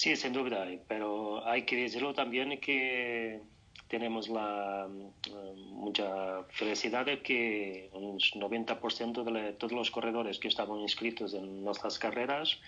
Sí, 0.00 0.16
sin 0.16 0.32
duda, 0.32 0.66
pero 0.88 1.46
hay 1.46 1.66
que 1.66 1.76
decirlo 1.76 2.14
también 2.14 2.58
que 2.58 3.42
tenemos 3.86 4.30
la 4.30 4.86
uh, 4.88 5.54
mucha 5.74 6.42
felicidad 6.44 7.04
de 7.04 7.20
que 7.20 7.90
un 7.92 8.18
90% 8.18 9.22
de 9.24 9.52
todos 9.52 9.74
los 9.74 9.90
corredores 9.90 10.38
que 10.38 10.48
estaban 10.48 10.78
inscritos 10.78 11.34
en 11.34 11.62
nuestras 11.62 11.98
carreras 11.98 12.58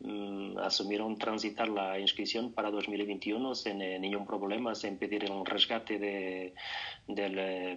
um, 0.00 0.58
asumieron 0.58 1.16
transitar 1.16 1.68
la 1.68 1.98
inscripción 1.98 2.52
para 2.52 2.70
2021 2.70 3.54
sin 3.54 3.80
eh, 3.82 3.98
ningún 3.98 4.26
problema, 4.26 4.74
sin 4.74 4.96
pedir 4.96 5.30
un 5.30 5.44
rescate 5.44 5.98
de, 5.98 6.54
del, 7.06 7.38
eh, 7.38 7.76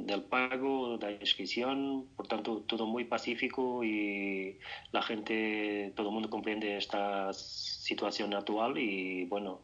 del, 0.00 0.22
pago, 0.22 0.98
de 0.98 1.06
la 1.06 1.12
inscripción. 1.12 2.06
Por 2.16 2.26
tanto, 2.26 2.62
todo 2.66 2.86
muy 2.86 3.04
pacífico 3.04 3.84
y 3.84 4.58
la 4.92 5.02
gente, 5.02 5.92
todo 5.96 6.08
el 6.08 6.14
mundo 6.14 6.30
comprende 6.30 6.76
esta 6.76 7.32
situación 7.32 8.34
actual 8.34 8.78
y 8.78 9.24
bueno, 9.24 9.60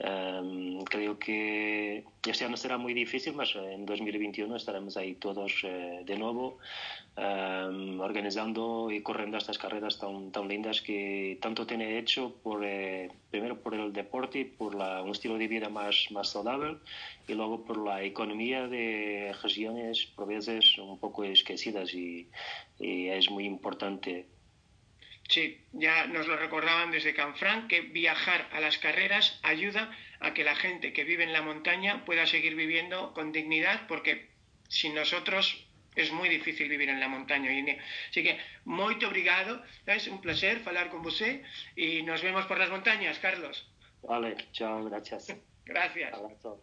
um, 0.00 0.82
creo 0.84 1.18
que 1.18 2.04
este 2.26 2.44
año 2.44 2.56
será 2.56 2.78
muy 2.78 2.94
difícil, 2.94 3.34
pero 3.36 3.68
en 3.68 3.86
2021 3.86 4.56
estaremos 4.56 4.96
ahí 4.96 5.14
todos 5.14 5.52
eh, 5.64 6.02
de 6.04 6.18
nuevo 6.18 6.58
um, 7.16 8.00
organizando 8.00 8.90
y 8.90 9.02
corriendo 9.02 9.36
estas 9.36 9.58
carreras 9.58 9.98
tan, 9.98 10.32
tan 10.32 10.48
lindas 10.48 10.80
que 10.80 11.38
tanto 11.40 11.66
tiene 11.66 11.98
hecho 11.98 12.34
por, 12.42 12.64
eh, 12.64 13.10
primero 13.30 13.60
por 13.60 13.74
el 13.74 13.92
deporte 13.92 14.40
y 14.40 14.44
por 14.44 14.74
la, 14.74 15.02
un 15.02 15.10
estilo 15.10 15.36
de 15.36 15.48
vida 15.48 15.68
más, 15.68 16.06
más 16.10 16.30
saludable 16.30 16.78
y 17.28 17.34
luego 17.34 17.64
por 17.64 17.78
la 17.78 18.02
economía 18.02 18.66
de 18.66 19.34
regiones 19.42 20.08
veces 20.26 20.78
un 20.78 20.98
poco 20.98 21.24
esquecidas 21.24 21.92
y, 21.94 22.28
y 22.78 23.08
es 23.08 23.30
muy 23.30 23.44
importante 23.44 24.26
Sí, 25.28 25.58
ya 25.72 26.06
nos 26.06 26.26
lo 26.26 26.36
recordaban 26.36 26.90
desde 26.90 27.14
Canfranc 27.14 27.68
que 27.68 27.80
viajar 27.80 28.48
a 28.52 28.60
las 28.60 28.78
carreras 28.78 29.40
ayuda 29.42 29.90
a 30.20 30.34
que 30.34 30.44
la 30.44 30.54
gente 30.54 30.92
que 30.92 31.04
vive 31.04 31.24
en 31.24 31.32
la 31.32 31.42
montaña 31.42 32.04
pueda 32.04 32.26
seguir 32.26 32.54
viviendo 32.54 33.14
con 33.14 33.32
dignidad, 33.32 33.86
porque 33.86 34.28
sin 34.68 34.94
nosotros 34.94 35.66
es 35.96 36.12
muy 36.12 36.28
difícil 36.28 36.68
vivir 36.68 36.88
en 36.88 37.00
la 37.00 37.08
montaña 37.08 37.50
hoy 37.50 37.58
en 37.58 37.66
día. 37.66 37.84
Así 38.10 38.22
que, 38.22 38.38
muy 38.64 39.02
obrigado, 39.04 39.62
es 39.86 40.08
un 40.08 40.20
placer 40.20 40.62
hablar 40.66 40.90
con 40.90 41.06
usted 41.06 41.42
y 41.76 42.02
nos 42.02 42.22
vemos 42.22 42.46
por 42.46 42.58
las 42.58 42.70
montañas, 42.70 43.18
Carlos. 43.18 43.66
Vale, 44.02 44.36
chao, 44.52 44.84
gracias. 44.84 45.34
gracias. 45.64 46.12
Abrazo. 46.12 46.60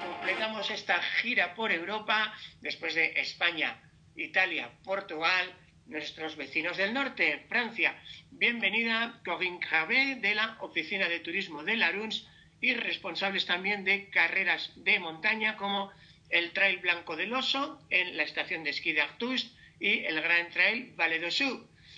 Completamos 0.00 0.70
esta 0.70 1.00
gira 1.02 1.54
por 1.54 1.70
Europa 1.70 2.34
después 2.60 2.94
de 2.94 3.12
España, 3.20 3.80
Italia, 4.16 4.70
Portugal, 4.84 5.54
nuestros 5.86 6.36
vecinos 6.36 6.76
del 6.76 6.94
norte, 6.94 7.44
Francia. 7.48 7.94
Bienvenida 8.30 9.20
Corinne 9.24 9.64
Javé 9.64 10.16
de 10.16 10.34
la 10.34 10.56
Oficina 10.60 11.08
de 11.08 11.20
Turismo 11.20 11.62
de 11.62 11.76
Laruns 11.76 12.26
y 12.60 12.74
responsables 12.74 13.46
también 13.46 13.84
de 13.84 14.08
carreras 14.10 14.72
de 14.76 14.98
montaña 14.98 15.56
como 15.56 15.92
el 16.30 16.52
Trail 16.52 16.78
Blanco 16.78 17.16
del 17.16 17.32
Oso 17.34 17.80
en 17.90 18.16
la 18.16 18.22
estación 18.22 18.64
de 18.64 18.70
esquí 18.70 18.92
de 18.92 19.02
Artus 19.02 19.54
y 19.78 20.04
el 20.04 20.20
Gran 20.20 20.50
Trail 20.50 20.94
Valle. 20.98 21.28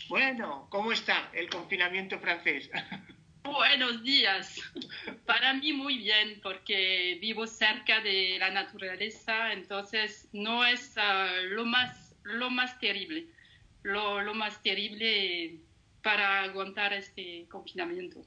Bueno, 0.09 0.67
¿cómo 0.71 0.93
está 0.93 1.31
el 1.33 1.49
confinamiento 1.49 2.19
francés? 2.19 2.71
Buenos 3.45 4.03
días. 4.03 4.61
Para 5.25 5.55
mí 5.55 5.73
muy 5.73 5.99
bien 5.99 6.41
porque 6.43 7.19
vivo 7.21 7.47
cerca 7.47 8.01
de 8.01 8.37
la 8.39 8.51
naturaleza, 8.51 9.53
entonces 9.53 10.29
no 10.33 10.67
es 10.67 10.97
ah, 10.99 11.31
lo, 11.49 11.65
más, 11.65 12.08
lo 12.29 12.51
más 12.51 12.79
terrible. 12.79 13.27
Lo, 13.83 14.21
lo 14.21 14.35
más 14.35 14.63
terrible 14.63 15.61
para 16.03 16.43
aguantar 16.43 16.93
este 16.93 17.47
confinamiento. 17.49 18.23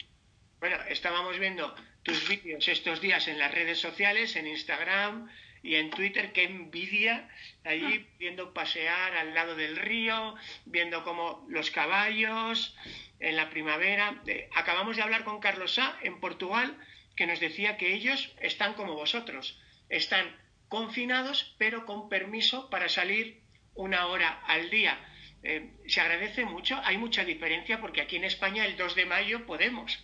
Bueno, 0.60 0.78
estábamos 0.90 1.40
viendo 1.40 1.74
tus 2.04 2.28
vídeos 2.28 2.68
estos 2.68 3.02
días 3.02 3.28
en 3.28 3.40
las 3.40 3.52
redes 3.54 3.80
sociales, 3.80 4.36
en 4.36 4.48
Instagram 4.48 5.30
y 5.64 5.76
en 5.76 5.90
Twitter, 5.92 6.34
qué 6.34 6.44
envidia 6.44 7.30
allí 7.64 8.08
viendo 8.18 8.54
pasear 8.54 9.16
al 9.16 9.34
lado 9.34 9.56
del 9.56 9.78
río, 9.78 10.36
viendo 10.66 11.04
como 11.04 11.46
los 11.50 11.70
caballos 11.72 12.76
en 13.20 13.36
la 13.36 13.50
primavera. 13.50 14.22
acabamos 14.56 14.96
de 14.98 15.04
hablar 15.04 15.24
con 15.24 15.40
Carlos 15.40 15.78
A 15.78 15.98
en 16.02 16.20
Portugal, 16.20 16.78
que 17.16 17.28
nos 17.28 17.40
decía 17.40 17.78
que 17.78 17.94
ellos 17.94 18.34
están 18.40 18.74
como 18.74 18.96
vosotros, 18.96 19.60
están 19.90 20.36
confinados, 20.70 21.56
pero 21.58 21.86
con 21.86 22.10
permiso 22.10 22.70
para 22.70 22.90
salir 22.90 23.41
una 23.76 24.08
hora 24.08 24.42
al 24.48 24.70
día. 24.70 24.98
Eh, 25.44 25.72
se 25.88 26.02
agradece 26.02 26.46
mucho, 26.46 26.80
hay 26.84 26.98
mucha 26.98 27.24
diferencia 27.26 27.82
porque 27.82 28.02
aquí 28.02 28.16
en 28.16 28.26
España 28.26 28.66
el 28.66 28.78
2 28.78 28.96
de 28.96 29.06
mayo 29.06 29.46
podemos. 29.46 30.00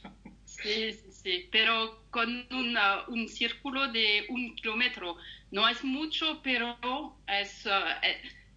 Sí, 0.46 0.94
sí, 0.94 1.12
sí, 1.12 1.50
pero 1.52 2.04
con 2.10 2.48
un 2.52 3.28
círculo 3.28 3.92
de 3.92 4.26
un 4.30 4.56
kilómetro. 4.56 5.18
No 5.52 5.68
es 5.70 5.84
mucho, 5.84 6.42
pero 6.42 6.78
es, 7.28 7.66
uh, 7.66 7.70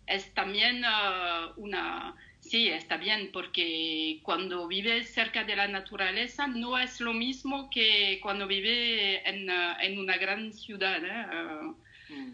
es 0.06 0.32
también 0.34 0.84
uh, 0.84 1.52
una... 1.56 2.14
Sí, 2.40 2.68
está 2.68 2.96
bien, 2.96 3.30
porque 3.32 4.20
cuando 4.22 4.66
vives 4.66 5.12
cerca 5.12 5.44
de 5.44 5.56
la 5.56 5.68
naturaleza 5.68 6.46
no 6.46 6.78
es 6.78 7.00
lo 7.00 7.12
mismo 7.12 7.68
que 7.70 8.18
cuando 8.22 8.46
vive 8.46 9.28
en, 9.28 9.50
uh, 9.50 9.76
en 9.80 9.98
una 9.98 10.16
gran 10.16 10.52
ciudad. 10.52 11.04
¿eh? 11.04 11.74
Mm. 12.08 12.32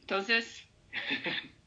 Entonces... 0.00 0.64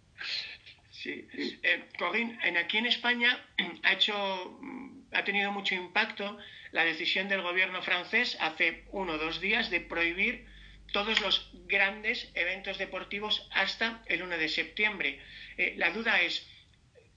Sí. 1.01 1.27
Eh, 1.63 1.89
Corinne, 1.97 2.37
en, 2.43 2.57
aquí 2.57 2.77
en 2.77 2.85
España 2.85 3.43
ha, 3.83 3.93
hecho, 3.93 4.57
mm, 4.61 5.13
ha 5.13 5.23
tenido 5.23 5.51
mucho 5.51 5.73
impacto 5.73 6.37
la 6.71 6.85
decisión 6.85 7.27
del 7.27 7.41
gobierno 7.41 7.81
francés 7.81 8.37
hace 8.39 8.85
uno 8.91 9.13
o 9.13 9.17
dos 9.17 9.41
días 9.41 9.71
de 9.71 9.81
prohibir 9.81 10.45
todos 10.93 11.19
los 11.21 11.49
grandes 11.65 12.29
eventos 12.35 12.77
deportivos 12.77 13.47
hasta 13.51 14.03
el 14.05 14.21
1 14.21 14.37
de 14.37 14.49
septiembre. 14.49 15.19
Eh, 15.57 15.73
la 15.77 15.89
duda 15.89 16.21
es, 16.21 16.47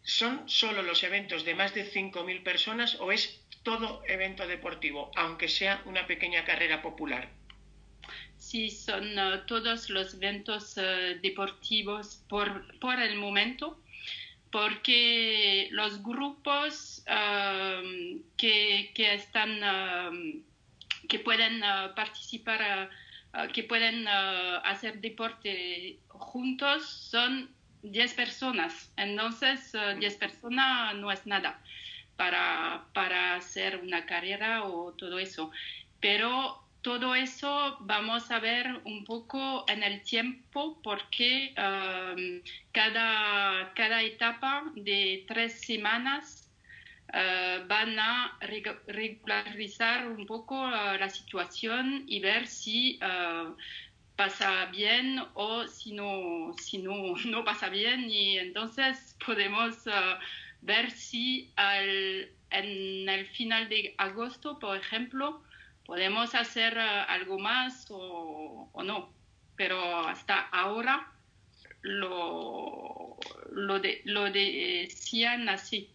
¿son 0.03 0.49
solo 0.49 0.83
los 0.83 1.03
eventos 1.03 1.45
de 1.45 1.55
más 1.55 1.75
de 1.75 1.85
5.000 1.85 2.43
personas 2.43 2.97
o 3.01 3.13
es 3.13 3.45
todo 3.65 4.03
evento 4.07 4.47
deportivo, 4.47 5.11
aunque 5.15 5.49
sea 5.49 5.83
una 5.85 6.07
pequeña 6.07 6.45
carrera 6.45 6.81
popular? 6.81 7.29
Sí, 8.55 8.71
son 8.71 9.19
uh, 9.19 9.45
todos 9.49 9.91
los 9.91 10.15
eventos 10.15 10.77
uh, 10.77 11.21
deportivos 11.21 12.23
por, 12.29 12.79
por, 12.79 13.01
el 13.01 13.17
momento, 13.17 13.77
porque 14.53 15.67
los 15.73 16.01
grupos 16.05 17.05
um, 17.09 18.23
que, 18.37 18.93
que, 18.95 19.13
están, 19.13 19.51
um, 19.61 20.41
que 21.09 21.19
pueden 21.19 21.65
uh, 21.65 21.97
participar, 21.97 22.91
que 23.53 23.65
pueden 23.65 24.07
hacer 24.07 25.01
deporte 25.01 25.99
juntos 26.07 26.89
son 27.11 27.51
10 27.83 28.15
personas. 28.15 28.93
Entonces, 28.97 29.73
10 29.99 30.15
personas 30.15 30.95
no 30.95 31.11
es 31.11 31.27
nada 31.27 31.61
para, 32.17 32.85
para 32.95 33.35
hacer 33.35 33.79
una 33.79 34.07
carrera 34.07 34.63
o 34.63 34.93
todo 34.93 35.19
eso. 35.19 35.51
Pero 35.99 36.64
todo 36.85 37.15
eso 37.15 37.79
vamos 37.81 38.31
a 38.31 38.39
ver 38.41 38.67
un 38.85 39.05
poco 39.05 39.65
en 39.69 39.83
el 39.83 40.03
tiempo 40.03 40.79
porque 40.83 41.55
um, 41.57 42.43
cada, 42.73 43.73
cada 43.75 44.03
etapa 44.03 44.71
de 44.77 45.25
tres 45.27 45.63
semanas 45.63 46.53
uh, 47.09 47.67
van 47.67 47.99
a 47.99 48.39
regularizar 48.87 50.09
un 50.09 50.27
poco 50.27 50.61
uh, 50.61 50.99
la 51.01 51.09
situación 51.09 52.05
y 52.07 52.21
ver 52.21 52.47
si 52.47 53.01
uh, 53.01 53.57
pasa 54.15 54.67
bien 54.67 55.25
o 55.33 55.67
si 55.67 55.93
no, 55.93 56.53
si 56.59 56.79
no, 56.79 57.17
no 57.25 57.45
pasa 57.47 57.71
bien. 57.71 58.11
Y 58.11 58.37
entonces 58.37 59.17
podemos 59.25 59.85
ver 60.61 60.91
si 60.91 61.51
al, 61.57 62.29
en 62.51 63.09
el 63.09 63.27
final 63.29 63.71
de 63.71 63.95
agosto, 63.97 64.59
por 64.59 64.77
ejemplo, 64.77 65.43
podemos 65.87 66.35
hacer 66.35 66.77
eh, 66.77 67.05
algo 67.09 67.39
más 67.39 67.87
o, 67.91 68.71
no, 68.85 69.13
pero 69.57 70.07
hasta 70.07 70.41
ahora 70.41 71.13
lo, 71.83 73.17
lo, 73.53 73.81
lo 74.05 74.31
decían 74.31 75.49
así. 75.49 75.91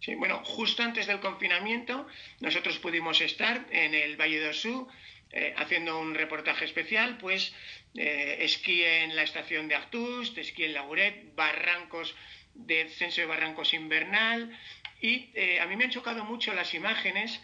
Sí, 0.00 0.14
bueno, 0.14 0.42
justo 0.44 0.82
antes 0.82 1.06
del 1.06 1.20
confinamiento 1.20 2.06
nosotros 2.40 2.78
pudimos 2.78 3.20
estar 3.20 3.66
en 3.70 3.94
el 3.94 4.16
Valle 4.16 4.40
de 4.40 4.48
Osú 4.50 4.86
eh, 5.32 5.54
haciendo 5.56 5.98
un 5.98 6.14
reportaje 6.14 6.64
especial, 6.64 7.18
pues 7.18 7.54
eh, 7.94 8.38
esquí 8.40 8.84
en 8.84 9.16
la 9.16 9.22
estación 9.22 9.68
de 9.68 9.74
Artus, 9.74 10.36
esquí 10.36 10.64
en 10.64 10.74
Laguret, 10.74 11.34
barrancos 11.34 12.14
de 12.54 12.88
censo 12.90 13.22
de 13.22 13.26
barrancos 13.26 13.74
invernal 13.74 14.56
y 15.00 15.28
a 15.60 15.66
mí 15.66 15.76
me 15.76 15.84
han 15.84 15.90
chocado 15.90 16.24
mucho 16.24 16.54
las 16.54 16.72
imágenes 16.72 17.42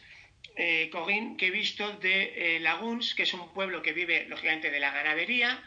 eh, 0.56 0.90
que 1.38 1.46
he 1.46 1.50
visto 1.50 1.92
de 1.98 2.56
eh, 2.56 2.60
Laguns, 2.60 3.14
que 3.14 3.24
es 3.24 3.34
un 3.34 3.52
pueblo 3.52 3.82
que 3.82 3.92
vive, 3.92 4.26
lógicamente, 4.28 4.70
de 4.70 4.80
la 4.80 4.90
ganadería, 4.90 5.62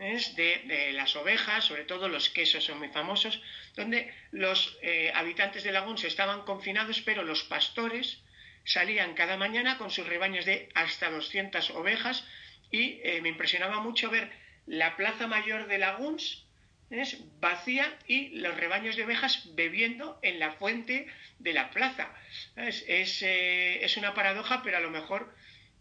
de, 0.00 0.92
las 0.94 1.14
ovejas, 1.14 1.64
sobre 1.64 1.84
todo 1.84 2.08
los 2.08 2.30
quesos 2.30 2.64
son 2.64 2.78
muy 2.78 2.88
famosos, 2.88 3.42
donde 3.76 4.12
los 4.30 4.78
eh, 4.82 5.12
habitantes 5.14 5.62
de 5.62 5.72
Laguns 5.72 6.04
estaban 6.04 6.42
confinados, 6.42 7.02
pero 7.02 7.22
los 7.22 7.44
pastores 7.44 8.22
salían 8.64 9.14
cada 9.14 9.36
mañana 9.36 9.76
con 9.76 9.90
sus 9.90 10.06
rebaños 10.06 10.46
de 10.46 10.70
hasta 10.74 11.10
200 11.10 11.70
ovejas 11.70 12.24
y 12.70 13.00
eh, 13.02 13.20
me 13.20 13.28
impresionaba 13.28 13.80
mucho 13.80 14.10
ver 14.10 14.30
la 14.66 14.96
plaza 14.96 15.26
mayor 15.26 15.66
de 15.66 15.78
Laguns 15.78 16.46
es 16.90 17.18
vacía 17.40 17.98
y 18.06 18.30
los 18.40 18.56
rebaños 18.56 18.96
de 18.96 19.04
ovejas 19.04 19.54
bebiendo 19.54 20.18
en 20.22 20.38
la 20.38 20.52
fuente 20.52 21.06
de 21.38 21.52
la 21.52 21.70
plaza. 21.70 22.12
Es, 22.56 22.84
eh, 23.22 23.84
es, 23.84 23.96
una 23.96 24.14
paradoja, 24.14 24.62
pero 24.62 24.76
a 24.76 24.80
lo 24.80 24.90
mejor 24.90 25.34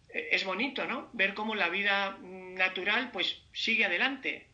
eh, 0.09 0.29
es 0.31 0.43
bonito, 0.43 0.85
¿no? 0.85 1.09
Ver 1.13 1.33
cómo 1.33 1.55
la 1.55 1.69
vida 1.69 2.17
natural 2.21 3.11
pues 3.11 3.41
sigue 3.53 3.85
adelante. 3.85 4.47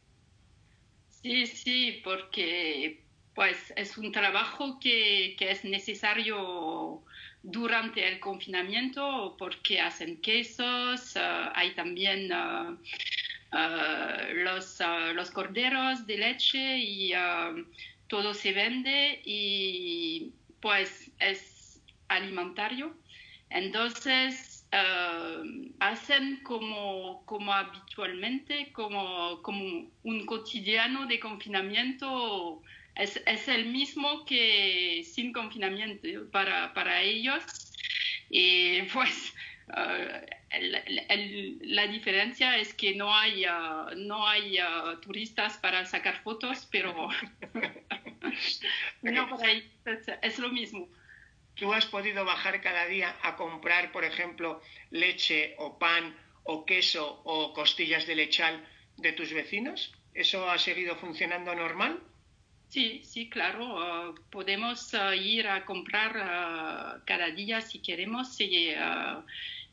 Sí, 1.10 1.46
sí, 1.48 2.02
porque 2.04 3.02
pues 3.34 3.74
es 3.76 3.98
un 3.98 4.12
trabajo 4.14 4.80
que, 4.80 5.36
que 5.38 5.52
es 5.52 5.66
necesario 5.66 7.04
durante 7.46 8.08
el 8.08 8.20
confinamiento 8.20 9.36
porque 9.38 9.80
hacen 9.80 10.20
quesos, 10.22 11.16
uh, 11.16 11.52
hay 11.54 11.72
también 11.76 12.32
uh, 13.56 14.34
los, 14.44 14.80
los, 15.14 15.32
corderos 15.32 16.06
de 16.06 16.18
leche 16.18 16.78
y 16.78 17.14
todo 18.08 18.34
se 18.34 18.52
vende 18.52 19.22
y 19.26 20.32
pues 20.60 21.12
es 21.20 21.82
alimentario. 22.08 22.96
Entonces 23.50 24.56
hacen 25.80 26.42
como, 26.44 27.24
como 27.26 27.54
habitualmente, 27.54 28.72
como, 28.74 29.42
como 29.42 29.90
un 30.04 30.26
cotidiano 30.26 31.06
de 31.06 31.20
confinamiento 31.20 32.62
es, 32.96 33.22
es, 33.26 33.48
el 33.48 33.68
mismo 33.68 34.26
que 34.26 35.04
sin 35.06 35.32
confinamiento 35.34 36.08
para, 36.32 36.74
para 36.74 37.02
ellos. 37.02 37.44
Y 38.30 38.82
pues 38.94 39.34
el, 40.50 41.60
la 41.62 41.88
diferencia 41.88 42.58
es 42.58 42.74
que 42.74 42.96
no 42.96 43.14
hay, 43.14 43.46
uh, 43.46 43.96
no 43.96 44.28
hay 44.28 44.60
uh, 44.60 45.00
turistas 45.02 45.58
para 45.58 45.86
sacar 45.86 46.22
fotos, 46.24 46.68
pero 46.72 46.94
no, 49.02 49.40
es, 49.44 49.64
es 50.22 50.40
lo 50.40 50.50
mismo. 50.50 50.88
¿Tú 51.56 51.74
has 51.74 51.86
podido 51.86 52.26
bajar 52.26 52.62
cada 52.62 52.86
día 52.86 53.16
a 53.22 53.36
comprar, 53.36 53.92
por 53.92 54.04
ejemplo, 54.04 54.62
leche 54.92 55.56
o 55.58 55.80
pan 55.80 56.16
o 56.44 56.66
queso 56.66 57.22
o 57.24 57.54
costillas 57.54 58.06
de 58.06 58.16
lechal 58.16 58.66
de 58.98 59.14
tus 59.14 59.34
vecinos? 59.34 59.94
¿Eso 60.14 60.50
ha 60.50 60.58
seguido 60.58 60.96
funcionando 60.96 61.56
normal? 61.56 62.02
Sí, 62.68 63.02
sí, 63.06 63.30
claro. 63.30 63.80
Ah, 63.80 64.14
podemos 64.32 64.94
ah, 64.94 65.16
ir 65.16 65.48
a 65.48 65.66
comprar 65.66 66.18
ah, 66.18 67.02
cada 67.06 67.30
día 67.32 67.62
si 67.62 67.80
queremos 67.80 68.40
y, 68.42 68.74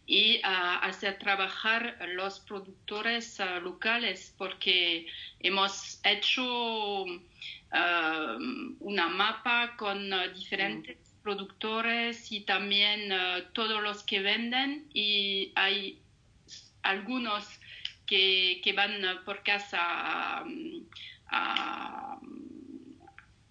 y 0.07 0.41
hacer 0.45 1.19
trabajar 1.19 1.99
los 2.15 2.41
productores 2.41 3.39
locales 3.63 4.35
porque 4.37 5.07
hemos 5.41 6.01
hecho 6.05 7.05
una 8.81 9.09
mapa 9.09 9.77
con 9.77 10.11
diferentes 10.35 10.99
productores 11.23 12.31
y 12.33 12.41
también 12.41 13.11
todos 13.53 13.83
los 13.83 14.03
que 14.03 14.21
venden 14.21 14.89
y 14.93 15.53
hay 15.55 16.03
algunos 16.83 17.49
que, 18.07 18.61
que 18.63 18.73
van 18.73 18.93
por 19.25 19.43
casa 19.43 20.45
a, 21.29 22.19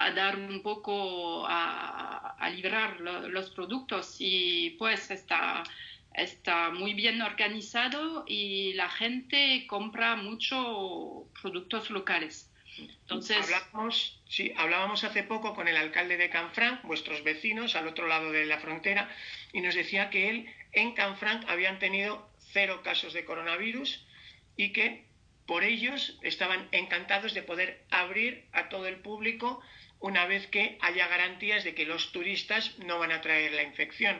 dar 0.10 0.36
un 0.36 0.64
poco, 0.64 1.46
a, 1.48 2.36
a 2.40 2.50
librar 2.50 3.00
los 3.00 3.52
productos 3.52 4.16
y 4.18 4.72
pues 4.80 5.12
está, 5.12 5.62
está 6.16 6.72
muy 6.72 6.94
bien 6.96 7.22
organizado 7.22 8.26
y 8.28 8.74
la 8.74 8.90
gente 8.90 9.66
compra 9.68 10.16
mucho 10.16 11.28
productos 11.40 11.92
locales. 11.92 12.48
Entonces, 12.78 13.38
hablábamos, 13.38 14.20
sí, 14.28 14.54
hablábamos 14.58 15.04
hace 15.04 15.24
poco 15.24 15.54
con 15.54 15.68
el 15.68 15.78
alcalde 15.78 16.18
de 16.18 16.30
Canfranc, 16.30 16.84
vuestros 16.84 17.24
vecinos 17.24 17.76
al 17.76 17.88
otro 17.88 18.08
lado 18.08 18.32
de 18.32 18.46
la 18.46 18.60
frontera, 18.60 19.10
y 19.54 19.62
nos 19.62 19.76
decía 19.76 20.10
que 20.10 20.30
él 20.30 20.50
en 20.72 20.94
Canfranc 20.94 21.48
habían 21.50 21.80
tenido 21.80 22.30
cero 22.54 22.82
casos 22.84 23.14
de 23.14 23.26
coronavirus 23.26 24.04
y 24.58 24.72
que 24.72 25.06
por 25.46 25.64
ellos 25.64 26.18
estaban 26.22 26.68
encantados 26.72 27.34
de 27.34 27.44
poder 27.44 27.84
abrir 27.90 28.46
a 28.54 28.70
todo 28.70 28.88
el 28.88 28.96
público 28.98 29.62
una 30.02 30.26
vez 30.26 30.48
que 30.48 30.78
haya 30.82 31.08
garantías 31.08 31.64
de 31.64 31.74
que 31.74 31.86
los 31.86 32.12
turistas 32.12 32.78
no 32.80 33.00
van 33.00 33.12
a 33.12 33.22
traer 33.22 33.54
la 33.54 33.64
infección. 33.64 34.20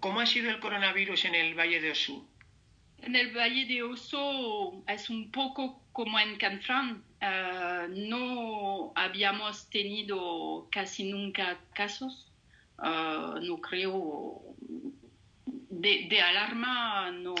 ¿Cómo 0.00 0.20
ha 0.20 0.26
sido 0.26 0.50
el 0.50 0.60
coronavirus 0.60 1.26
en 1.26 1.34
el 1.34 1.54
Valle 1.54 1.80
de 1.80 1.90
Osu? 1.90 2.26
En 3.02 3.14
el 3.14 3.36
Valle 3.36 3.66
de 3.66 3.82
Oso 3.82 4.82
es 4.88 5.10
un 5.10 5.30
poco 5.30 5.82
como 5.92 6.18
en 6.18 6.36
Canfrán. 6.36 7.04
Eh, 7.20 7.86
no 7.90 8.92
habíamos 8.94 9.68
tenido 9.68 10.68
casi 10.70 11.04
nunca 11.04 11.58
casos. 11.74 12.32
Eh, 12.82 13.40
no 13.42 13.60
creo 13.60 14.42
de, 15.70 16.20
alarma, 16.22 17.10
no, 17.10 17.34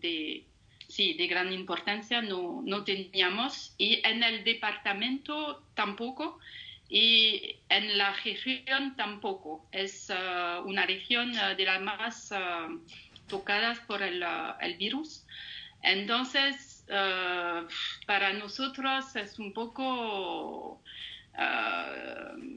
de, 0.00 0.44
sí, 0.86 1.14
de 1.14 1.26
gran 1.26 1.52
importancia 1.52 2.22
no, 2.22 2.62
no 2.64 2.84
teníamos. 2.84 3.74
Y 3.78 4.06
en 4.06 4.22
el 4.22 4.44
departamento 4.44 5.64
tampoco. 5.74 6.38
Y 6.90 7.54
en 7.68 7.96
la 7.96 8.12
región 8.24 8.96
tampoco. 8.96 9.64
Es 9.70 10.10
uh, 10.10 10.66
una 10.68 10.84
región 10.86 11.30
uh, 11.30 11.56
de 11.56 11.64
las 11.64 11.80
más 11.80 12.32
uh, 12.32 12.84
tocadas 13.28 13.78
por 13.80 14.02
el, 14.02 14.24
el, 14.60 14.76
virus. 14.76 15.24
Entonces, 15.82 16.84
para 18.06 18.32
nosotros 18.32 19.14
es 19.16 19.38
un 19.38 19.52
poco... 19.52 20.82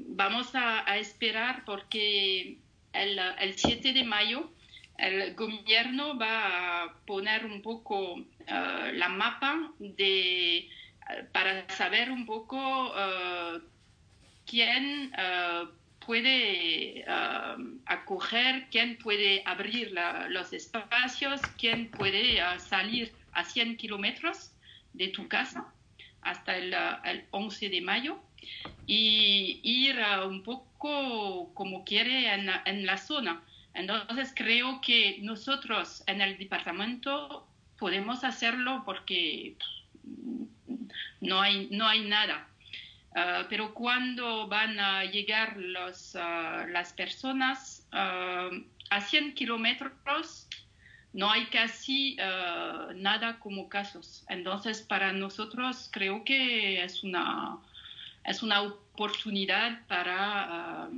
vamos 0.08 0.56
a, 0.56 0.92
a, 0.92 0.98
esperar 0.98 1.64
porque 1.64 2.58
el, 2.92 3.20
el 3.40 3.54
7 3.56 3.94
de 3.94 4.04
mayo 4.04 4.52
el 4.98 5.36
gobierno 5.36 6.18
va 6.18 6.84
a 6.84 6.94
poner 7.06 7.46
un 7.46 7.62
poco 7.62 8.26
la 8.48 9.10
mapa 9.10 9.72
de, 9.80 10.70
para 11.32 11.70
saber 11.70 12.12
un 12.12 12.26
poco 12.26 12.94
quién 14.54 15.12
uh, 15.18 15.68
puede 16.06 17.04
uh, 17.08 17.80
acoger, 17.88 18.68
quién 18.70 19.00
puede 19.00 19.42
abrir 19.48 19.92
los 20.30 20.54
espacios, 20.54 21.42
quién 21.58 21.90
puede 21.90 22.40
uh, 22.40 22.60
salir 22.60 23.12
a 23.32 23.44
100 23.44 23.78
kilómetros 23.78 24.52
de 24.94 25.08
tu 25.08 25.28
casa 25.28 25.74
hasta 26.22 26.56
el, 26.56 26.72
el, 27.04 27.26
11 27.32 27.70
de 27.70 27.82
mayo 27.82 28.20
y 28.86 29.60
ir 29.64 29.98
un 30.24 30.44
poco 30.44 31.52
como 31.56 31.84
quiere 31.84 32.32
en, 32.32 32.48
en, 32.66 32.86
la 32.86 32.98
zona. 32.98 33.42
Entonces 33.74 34.34
creo 34.36 34.82
que 34.82 35.18
nosotros 35.22 36.04
en 36.06 36.22
el 36.22 36.38
departamento 36.38 37.48
podemos 37.80 38.24
hacerlo 38.24 38.84
porque 38.86 39.56
no 41.22 41.42
hay, 41.42 41.70
no 41.72 41.88
hay 41.88 42.02
nada 42.02 42.48
Ah, 43.16 43.46
pero 43.50 43.74
cuando 43.74 44.48
van 44.48 44.80
a 44.80 45.04
llegar 45.06 45.58
los, 45.58 46.16
ah, 46.16 46.66
las 46.70 46.94
personas 46.94 47.88
ah, 47.92 48.50
a 48.90 49.02
100 49.02 49.36
kilómetros, 49.36 50.48
no 51.14 51.30
hay 51.32 51.46
casi 51.46 52.18
nada 52.96 53.38
como 53.40 53.70
casos. 53.70 54.26
Entonces, 54.30 54.82
para 54.82 55.14
nosotros 55.14 55.90
creo 55.92 56.24
que 56.24 56.84
es 56.84 57.04
una, 57.04 57.60
es 58.26 58.42
una 58.42 58.62
oportunidad 58.62 59.86
para 59.88 60.90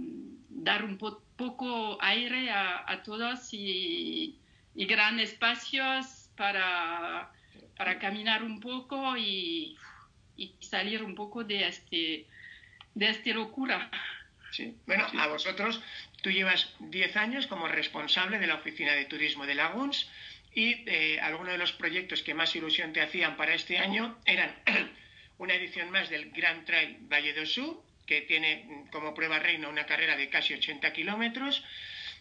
dar 0.50 0.86
un 0.86 0.98
poco 0.98 1.98
aire 2.02 2.50
a, 2.50 2.90
a 2.90 3.04
todos 3.04 3.54
y, 3.54 4.40
y 4.74 4.86
gran 4.86 5.20
espacios 5.20 6.30
para, 6.38 7.30
para 7.78 8.00
caminar 8.00 8.42
un 8.42 8.62
poco 8.62 9.18
y 9.18 9.76
y 10.38 10.54
salir 10.60 11.04
un 11.04 11.16
poco 11.16 11.44
de 11.44 11.68
este 11.68 12.26
de 12.94 13.10
esta 13.10 13.30
locura. 13.32 13.92
Sí. 14.52 14.74
Bueno, 14.86 15.06
a 15.20 15.28
vosotros, 15.28 15.82
tú 16.22 16.32
llevas 16.32 16.74
10 16.80 17.18
años 17.18 17.48
como 17.48 17.68
responsable 17.68 18.40
de 18.40 18.48
la 18.48 18.56
Oficina 18.56 18.94
de 18.94 19.06
Turismo 19.06 19.46
de 19.46 19.56
Laguns 19.56 20.10
y 20.54 20.84
eh, 20.88 21.20
algunos 21.20 21.52
de 21.52 21.58
los 21.58 21.74
proyectos 21.74 22.24
que 22.24 22.34
más 22.34 22.56
ilusión 22.56 22.94
te 22.94 23.02
hacían 23.02 23.36
para 23.36 23.54
este 23.54 23.78
año 23.78 24.18
eran 24.26 24.56
una 25.38 25.54
edición 25.54 25.92
más 25.92 26.10
del 26.10 26.32
Grand 26.32 26.66
Trail 26.66 26.98
Valle 27.02 27.34
do 27.34 27.46
Sur, 27.46 27.84
que 28.08 28.22
tiene 28.22 28.86
como 28.92 29.14
prueba 29.14 29.40
reina 29.40 29.68
una 29.68 29.86
carrera 29.86 30.16
de 30.16 30.30
casi 30.30 30.54
80 30.54 30.94
kilómetros, 30.94 31.64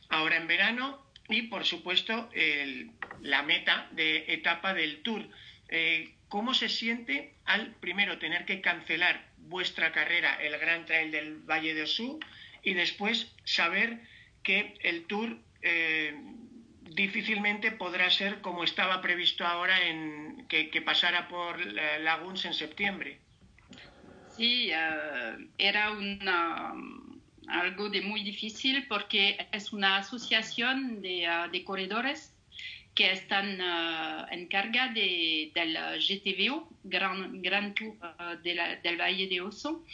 ahora 0.09 0.37
en 0.37 0.49
verano, 0.49 1.07
y 1.29 1.43
por 1.43 1.65
supuesto 1.65 2.29
el, 2.35 2.91
la 3.23 3.43
meta 3.43 3.89
de 3.93 4.25
etapa 4.29 4.75
del 4.75 5.03
Tour. 5.03 5.29
Eh, 5.69 6.15
¿Cómo 6.35 6.53
se 6.53 6.69
siente 6.69 7.33
al 7.45 7.77
primero 7.77 8.19
tener 8.19 8.45
que 8.45 8.61
cancelar 8.61 9.25
vuestra 9.37 9.93
carrera, 9.93 10.35
el 10.43 10.59
Gran 10.59 10.85
Trail 10.85 11.13
del 11.13 11.37
Valle 11.49 11.75
de 11.75 11.83
Osú, 11.83 12.19
y 12.65 12.75
después 12.75 13.33
saber 13.45 14.01
que 14.43 14.75
el 14.83 15.05
Tour 15.05 15.39
eh, 15.63 16.13
difícilmente 16.91 17.71
podrá 17.71 18.11
ser 18.11 18.41
como 18.41 18.65
estaba 18.65 19.01
previsto 19.01 19.47
ahora 19.47 19.81
en 19.87 20.45
que, 20.49 20.83
pasara 20.85 21.29
por 21.29 21.65
Laguns 22.01 22.45
en 22.47 22.55
septiembre? 22.55 23.21
Sí, 24.37 24.73
eh, 24.73 25.37
era 25.57 25.97
algo 27.47 27.91
de 27.91 28.01
muy 28.01 28.25
difícil 28.25 28.89
porque 28.89 29.47
es 29.53 29.73
una 29.73 29.99
asociación 29.99 31.01
de, 31.01 31.29
de 31.53 31.63
corredores 31.63 32.34
que 32.95 33.11
están 33.11 33.61
uh, 33.61 34.27
en 34.31 34.47
carga 34.47 34.89
de, 34.89 35.51
del 35.55 35.77
GTVO, 35.99 36.69
Gran, 36.85 37.43
Gran 37.43 37.75
Tour 37.75 37.97
uh, 38.03 38.41
de 38.43 38.55
la, 38.55 38.77
del 38.77 39.01
Valle 39.01 39.27
de 39.27 39.41
Oso, 39.41 39.85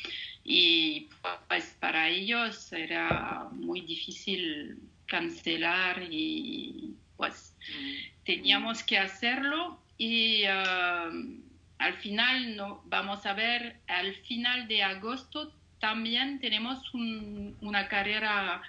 y 0.45 1.09
pues 1.49 1.77
para 1.81 2.09
ellos 2.09 2.73
era 2.73 3.49
muy 3.53 3.81
difícil 3.83 4.79
cancelar 5.07 6.03
y 6.11 6.95
pues 7.17 7.57
mm. 7.69 8.25
teníamos 8.25 8.83
que 8.83 8.99
hacerlo 8.99 9.81
y 9.97 10.45
uh, 10.45 11.41
al 11.79 11.95
final 11.95 12.57
no, 12.57 12.83
vamos 12.87 13.25
a 13.25 13.33
ver, 13.33 13.77
al 13.87 14.15
final 14.15 14.69
de 14.69 14.83
agosto 14.83 15.55
también 15.79 16.39
tenemos 16.41 16.93
un, 16.93 17.57
una 17.63 17.89
carrera 17.89 18.61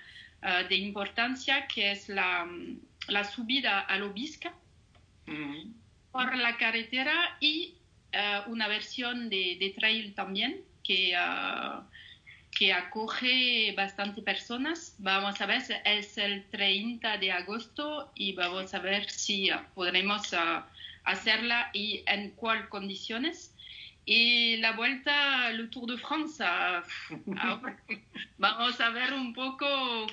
de 0.70 0.76
importancia 0.76 1.68
que 1.68 1.92
es 1.92 2.10
la 2.10 2.48
la 3.08 3.24
subida 3.24 3.80
al 3.80 4.04
Obisca 4.04 4.54
por 6.12 6.36
la 6.36 6.58
carretera 6.58 7.38
y 7.40 7.76
eh, 8.12 8.42
una 8.48 8.68
versión 8.68 9.30
de, 9.30 9.74
trail 9.78 10.14
también 10.14 10.62
que, 10.84 11.16
uh, 11.16 11.82
que 12.52 12.74
acoge 12.74 13.74
bastante 13.78 14.22
personas. 14.22 14.96
Vamos 15.00 15.40
a 15.40 15.46
ver, 15.46 15.64
es 15.86 16.18
el 16.18 16.44
30 16.50 17.18
de 17.18 17.32
agosto 17.32 18.12
y 18.16 18.34
vamos 18.34 18.74
a 18.74 18.80
ver 18.80 19.10
si 19.10 19.52
uh, 19.52 19.60
podremos 19.74 20.34
uh, 20.34 20.62
hacerla 21.06 21.70
y 21.74 22.04
en 22.08 22.32
cuáles 22.32 22.68
condiciones. 22.68 23.51
Y 24.06 24.58
la 24.58 24.72
vuelta 24.72 25.46
al 25.46 25.70
Tour 25.70 25.92
de 25.92 25.98
France, 25.98 26.44
vamos 28.38 28.82
a 28.82 28.90
ver 28.90 29.14
un 29.14 29.34
poco 29.34 29.68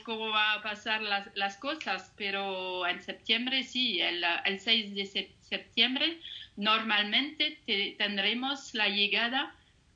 cómo 0.05 0.29
va 0.29 0.55
a 0.55 0.63
pasar 0.63 1.03
las, 1.03 1.57
cosas, 1.57 2.13
pero 2.17 2.87
en 2.87 3.01
septiembre 3.01 3.63
sí, 3.63 4.01
el, 4.01 4.25
el 4.45 4.61
6 4.61 4.95
de 4.95 5.31
septiembre 5.41 6.21
normalmente 6.57 7.59
tendremos 7.97 8.75
la 8.75 8.89
llegada 8.89 9.55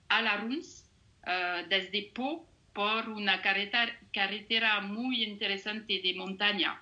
a 0.09 0.23
la 0.23 0.39
Runs 0.39 0.89
uh, 1.27 1.69
desde 1.69 2.11
Po 2.15 2.47
por 2.73 3.11
una 3.11 3.43
carretera, 3.43 3.99
carretera 4.13 4.81
muy 4.81 5.25
interesante 5.25 6.01
de 6.03 6.15
montaña 6.15 6.81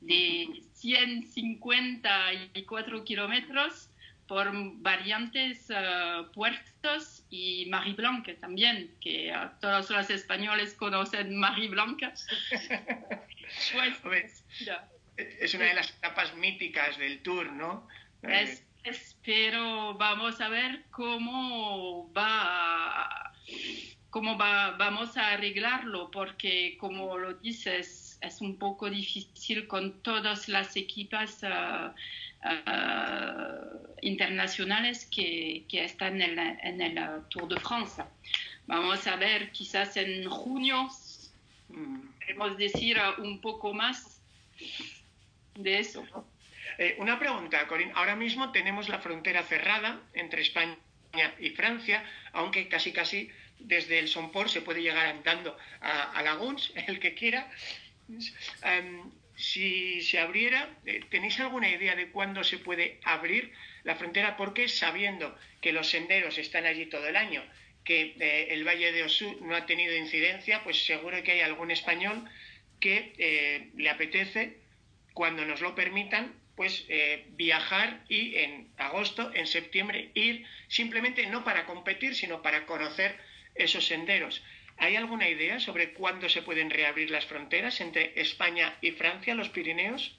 de 0.00 0.62
154 0.74 3.04
kilómetros 3.04 3.88
por 4.32 4.50
variantes 4.80 5.68
uh, 5.68 6.24
puertos 6.32 7.22
y 7.28 7.68
Blanca 7.68 8.32
también, 8.40 8.90
que 8.98 9.30
uh, 9.30 9.50
todos 9.60 9.90
los 9.90 10.08
españoles 10.08 10.72
conocen 10.72 11.38
Blanca. 11.68 12.14
pues, 14.02 14.42
es 15.18 15.52
una 15.52 15.66
de 15.66 15.74
las 15.74 15.90
etapas 15.90 16.34
míticas 16.34 16.96
del 16.96 17.20
tour, 17.20 17.52
¿no? 17.52 17.86
Es, 18.22 18.64
pero 19.22 19.92
vamos 19.98 20.40
a 20.40 20.48
ver 20.48 20.82
cómo 20.90 22.10
va, 22.14 23.34
cómo 24.08 24.38
va, 24.38 24.70
vamos 24.78 25.18
a 25.18 25.32
arreglarlo, 25.32 26.10
porque 26.10 26.78
como 26.80 27.18
lo 27.18 27.34
dices, 27.34 28.18
es 28.22 28.40
un 28.40 28.56
poco 28.58 28.88
difícil 28.88 29.66
con 29.66 30.02
todas 30.02 30.48
las 30.48 30.74
equipas 30.74 31.42
uh, 31.42 31.92
uh, 32.44 33.96
internacionales 34.02 35.06
que, 35.06 35.64
que, 35.68 35.84
están 35.84 36.20
en, 36.20 36.38
en, 36.38 36.80
el 36.80 36.98
Tour 37.28 37.48
de 37.48 37.60
France. 37.60 38.02
Vamos 38.66 39.06
a 39.06 39.16
ver, 39.16 39.50
quizás 39.52 39.96
en 39.96 40.28
junio, 40.28 40.88
podemos 41.68 42.56
decir 42.58 42.98
un 43.18 43.40
poco 43.40 43.72
más 43.74 44.20
de 45.54 45.78
eso. 45.78 46.04
Eh, 46.78 46.96
una 46.98 47.18
pregunta, 47.18 47.66
Corín. 47.66 47.92
Ahora 47.94 48.16
mismo 48.16 48.50
tenemos 48.52 48.88
la 48.88 48.98
frontera 48.98 49.42
cerrada 49.42 50.00
entre 50.14 50.42
España 50.42 50.76
y 51.38 51.50
Francia, 51.50 52.04
aunque 52.32 52.68
casi 52.68 52.92
casi 52.92 53.30
desde 53.58 53.98
el 53.98 54.08
Somport 54.08 54.48
se 54.48 54.62
puede 54.62 54.82
llegar 54.82 55.06
andando 55.06 55.56
a, 55.80 56.12
a 56.12 56.22
Laguns, 56.22 56.72
el 56.86 56.98
que 56.98 57.14
quiera. 57.14 57.50
Um, 58.08 59.12
si 59.42 60.00
se 60.02 60.20
abriera, 60.20 60.70
eh, 60.86 61.00
¿tenéis 61.10 61.40
alguna 61.40 61.68
idea 61.68 61.96
de 61.96 62.10
cuándo 62.10 62.44
se 62.44 62.58
puede 62.58 63.00
abrir 63.02 63.52
la 63.82 63.96
frontera? 63.96 64.36
Porque 64.36 64.68
sabiendo 64.68 65.36
que 65.60 65.72
los 65.72 65.88
senderos 65.90 66.38
están 66.38 66.64
allí 66.64 66.86
todo 66.86 67.08
el 67.08 67.16
año, 67.16 67.42
que 67.84 68.14
eh, 68.20 68.48
el 68.50 68.64
Valle 68.64 68.92
de 68.92 69.02
Osú 69.02 69.38
no 69.42 69.56
ha 69.56 69.66
tenido 69.66 69.96
incidencia, 69.96 70.62
pues 70.62 70.84
seguro 70.84 71.22
que 71.24 71.32
hay 71.32 71.40
algún 71.40 71.72
español 71.72 72.24
que 72.78 73.12
eh, 73.18 73.70
le 73.76 73.90
apetece, 73.90 74.58
cuando 75.12 75.44
nos 75.44 75.60
lo 75.60 75.74
permitan, 75.74 76.34
pues 76.54 76.86
viajar 77.30 78.04
y 78.08 78.36
en 78.36 78.68
agosto, 78.76 79.32
en 79.34 79.46
septiembre, 79.46 80.10
ir 80.14 80.46
simplemente 80.68 81.26
no 81.26 81.44
para 81.44 81.66
competir, 81.66 82.14
sino 82.14 82.40
para 82.42 82.66
conocer 82.66 83.18
esos 83.54 83.86
senderos. 83.86 84.42
¿Hay 84.78 84.96
alguna 84.96 85.28
idea 85.28 85.60
sobre 85.60 85.92
cuándo 85.92 86.28
se 86.28 86.42
pueden 86.42 86.70
reabrir 86.70 87.10
las 87.10 87.26
fronteras 87.26 87.80
entre 87.80 88.20
España 88.20 88.76
y 88.80 88.90
Francia, 88.92 89.34
los 89.34 89.48
Pirineos? 89.48 90.16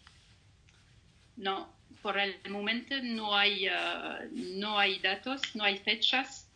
No, 1.35 1.73
por 2.01 2.17
el 2.19 2.37
momento 2.49 2.95
no 3.01 3.35
hay, 3.35 3.67
uh, 3.67 4.29
no 4.33 4.77
hay 4.77 4.99
datos, 4.99 5.41
no 5.55 5.63
hay 5.63 5.77
fechas. 5.77 6.49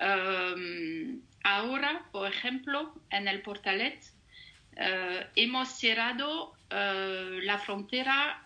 Um, 0.00 1.20
ahora, 1.44 2.04
por 2.10 2.26
ejemplo, 2.26 2.94
en 3.10 3.28
el 3.28 3.42
Portalet 3.42 4.02
uh, 4.76 5.24
hemos 5.36 5.68
cerrado 5.68 6.50
uh, 6.50 7.40
la 7.42 7.58
frontera 7.58 8.42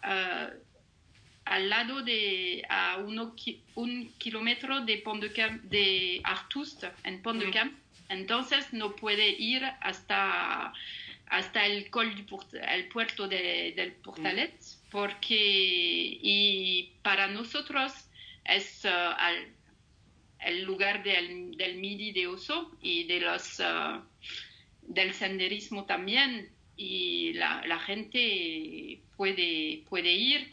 al 1.47 1.71
lado 1.71 2.03
de 2.03 2.63
a 2.69 2.99
uno, 2.99 3.35
un 3.75 4.13
kilómetro 4.19 4.83
de 4.83 4.99
Pont 4.99 5.23
de, 5.23 5.33
Camp, 5.33 5.63
de 5.65 6.21
Artust, 6.25 6.85
en 7.05 7.23
Pont 7.23 7.43
de 7.43 7.51
Camp. 7.51 7.73
Entonces 8.09 8.73
no 8.73 8.97
puede 8.97 9.29
ir 9.29 9.65
hasta, 9.81 10.73
hasta 11.27 11.67
el, 11.67 11.91
col 11.91 12.27
el 12.53 12.89
puerto 12.89 13.29
del 13.29 13.93
Portalet 14.03 14.55
porque 14.91 15.37
y 15.37 16.93
para 17.03 17.29
nosotros 17.29 17.93
es 18.45 18.85
uh, 18.85 19.15
el 20.41 20.65
lugar 20.65 21.03
del, 21.03 21.57
del, 21.57 21.77
Midi 21.77 22.13
de 22.13 22.27
Oso 22.27 22.77
y 22.81 23.05
de 23.05 23.21
los, 23.21 23.61
uh, 23.61 24.01
del 24.83 25.13
senderismo 25.13 25.85
también 25.85 26.51
y 26.77 27.35
la, 27.35 27.63
la 27.67 27.79
gente 27.79 29.01
puede, 29.17 29.83
puede 29.89 30.13
ir. 30.13 30.51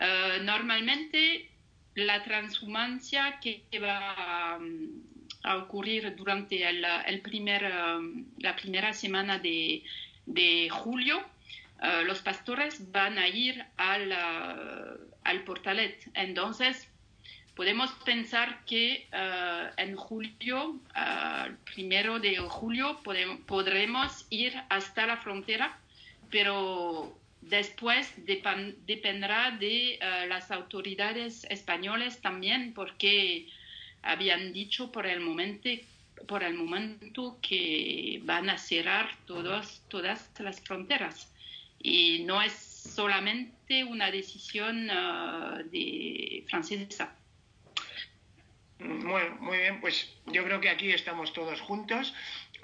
Uh, 0.00 0.42
normalmente 0.42 1.50
la 1.94 2.24
transhumancia 2.24 3.38
que 3.40 3.62
va 3.78 4.56
um, 4.58 5.02
a 5.44 5.58
ocurrir 5.58 6.16
durante 6.16 6.66
el, 6.66 7.20
primer, 7.20 7.64
um, 7.64 8.24
la 8.38 8.56
primera 8.56 8.92
semana 8.94 9.38
de, 9.38 9.84
de 10.24 10.68
julio, 10.70 11.18
uh, 11.18 12.04
los 12.06 12.20
pastores 12.22 12.90
van 12.90 13.18
a 13.18 13.28
ir 13.28 13.62
al, 13.76 14.08
uh, 14.10 15.12
al 15.22 15.44
portalet. 15.44 16.02
Entonces, 16.14 16.88
podemos 17.54 17.92
pensar 18.06 18.64
que 18.64 19.06
uh, 19.12 19.70
en 19.76 19.94
julio, 19.96 20.80
el 21.46 21.56
primero 21.58 22.18
de 22.18 22.38
julio, 22.38 23.00
podremos 23.46 24.26
ir 24.30 24.54
hasta 24.70 25.06
la 25.06 25.18
frontera, 25.18 25.78
pero 26.30 27.18
después 27.42 28.14
dependerá 28.86 29.50
de 29.50 29.98
las 30.28 30.50
autoridades 30.50 31.44
españolas 31.50 32.22
también, 32.22 32.72
porque 32.72 33.46
habían 34.04 34.52
dicho 34.52 34.92
por 34.92 35.06
el 35.06 35.20
momento, 35.20 35.68
por 36.26 36.42
el 36.42 36.54
momento 36.54 37.38
que 37.42 38.20
van 38.24 38.50
a 38.50 38.58
cerrar 38.58 39.10
todos, 39.26 39.82
todas 39.88 40.30
las 40.38 40.60
fronteras. 40.60 41.30
Y 41.82 42.20
no 42.24 42.40
es 42.40 42.52
solamente 42.52 43.84
una 43.84 44.10
decisión 44.10 44.88
uh, 44.88 45.62
de 45.70 46.44
francesa. 46.48 47.16
Bueno, 48.78 49.36
muy 49.40 49.58
bien, 49.58 49.80
pues 49.80 50.12
yo 50.26 50.44
creo 50.44 50.60
que 50.60 50.68
aquí 50.68 50.90
estamos 50.90 51.32
todos 51.32 51.60
juntos. 51.60 52.14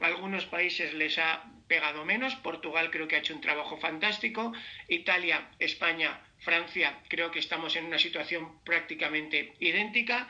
algunos 0.00 0.46
países 0.46 0.94
les 0.94 1.18
ha 1.18 1.44
pegado 1.68 2.04
menos. 2.04 2.34
Portugal 2.36 2.90
creo 2.90 3.06
que 3.06 3.16
ha 3.16 3.20
hecho 3.20 3.34
un 3.34 3.40
trabajo 3.40 3.78
fantástico. 3.78 4.52
Italia, 4.88 5.48
España, 5.58 6.20
Francia, 6.40 6.98
creo 7.08 7.30
que 7.30 7.38
estamos 7.38 7.76
en 7.76 7.84
una 7.84 7.98
situación 7.98 8.58
prácticamente 8.64 9.54
idéntica. 9.60 10.26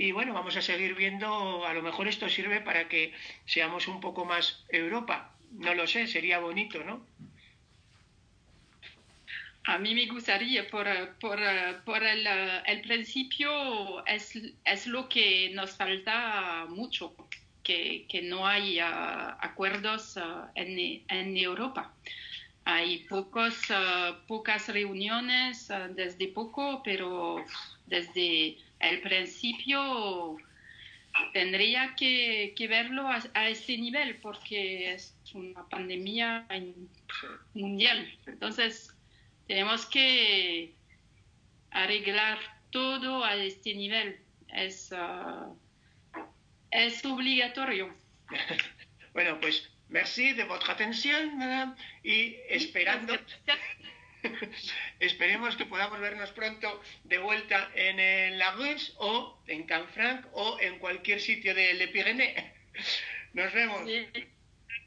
Y 0.00 0.12
bueno, 0.12 0.32
vamos 0.32 0.56
a 0.56 0.62
seguir 0.62 0.94
viendo, 0.94 1.66
a 1.66 1.74
lo 1.74 1.82
mejor 1.82 2.06
esto 2.06 2.28
sirve 2.28 2.60
para 2.60 2.88
que 2.88 3.12
seamos 3.46 3.88
un 3.88 4.00
poco 4.00 4.24
más 4.24 4.64
Europa. 4.68 5.34
No 5.50 5.74
lo 5.74 5.88
sé, 5.88 6.06
sería 6.06 6.38
bonito, 6.38 6.84
¿no? 6.84 7.04
A 9.64 9.76
mí 9.78 9.96
me 9.96 10.06
gustaría, 10.06 10.70
por, 10.70 10.86
por, 11.18 11.40
por 11.84 12.04
el, 12.04 12.24
el, 12.66 12.80
principio, 12.82 14.06
es, 14.06 14.38
es 14.64 14.86
lo 14.86 15.08
que 15.08 15.50
nos 15.52 15.72
falta 15.72 16.66
mucho 16.68 17.16
que, 17.64 18.06
no 18.22 18.46
hay 18.46 18.78
ah, 18.78 19.36
acuerdos 19.40 20.16
ah, 20.16 20.52
en, 20.54 21.02
en, 21.08 21.36
Europa. 21.36 21.92
Hay 22.64 22.98
pocos, 23.08 23.58
ah, 23.70 24.16
pocas 24.28 24.68
reuniones 24.68 25.68
desde 25.96 26.28
poco, 26.28 26.82
pero 26.84 27.44
desde 27.88 28.58
el 28.80 29.00
principio 29.00 30.36
tendría 31.32 31.94
que, 31.96 32.54
que 32.56 32.68
verlo 32.68 33.08
a, 33.08 33.22
a, 33.34 33.48
este 33.48 33.76
nivel 33.76 34.16
porque 34.16 34.92
es 34.92 35.16
una 35.34 35.68
pandemia 35.68 36.46
mundial. 37.54 38.12
Entonces, 38.26 38.94
tenemos 39.46 39.86
que 39.86 40.72
arreglar 41.70 42.38
todo 42.70 43.24
a 43.24 43.34
este 43.36 43.74
nivel. 43.74 44.20
Es, 44.48 44.90
es 46.70 47.04
obligatorio. 47.04 47.94
bueno, 49.12 49.40
pues 49.40 49.68
merci 49.88 50.32
de 50.34 50.44
vuestra 50.44 50.74
atención, 50.74 51.36
madame, 51.38 51.74
y 52.02 52.36
esperando... 52.48 53.14
Esperemos 55.00 55.56
que 55.56 55.66
podamos 55.66 56.00
vernos 56.00 56.30
pronto 56.32 56.82
de 57.04 57.18
vuelta 57.18 57.70
en 57.74 58.00
el 58.00 58.38
Lagos 58.38 58.94
o 58.98 59.38
en 59.46 59.64
Canfranc 59.64 60.26
o 60.32 60.58
en 60.60 60.78
cualquier 60.78 61.20
sitio 61.20 61.54
de 61.54 61.74
Le 61.74 61.88
Pyrénées. 61.88 62.44
Nos 63.32 63.52
vemos. 63.52 63.82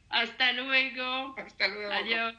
Hasta 0.10 0.52
luego. 0.54 1.36
Hasta 1.38 1.68
luego. 1.68 1.92
Adiós. 1.92 2.36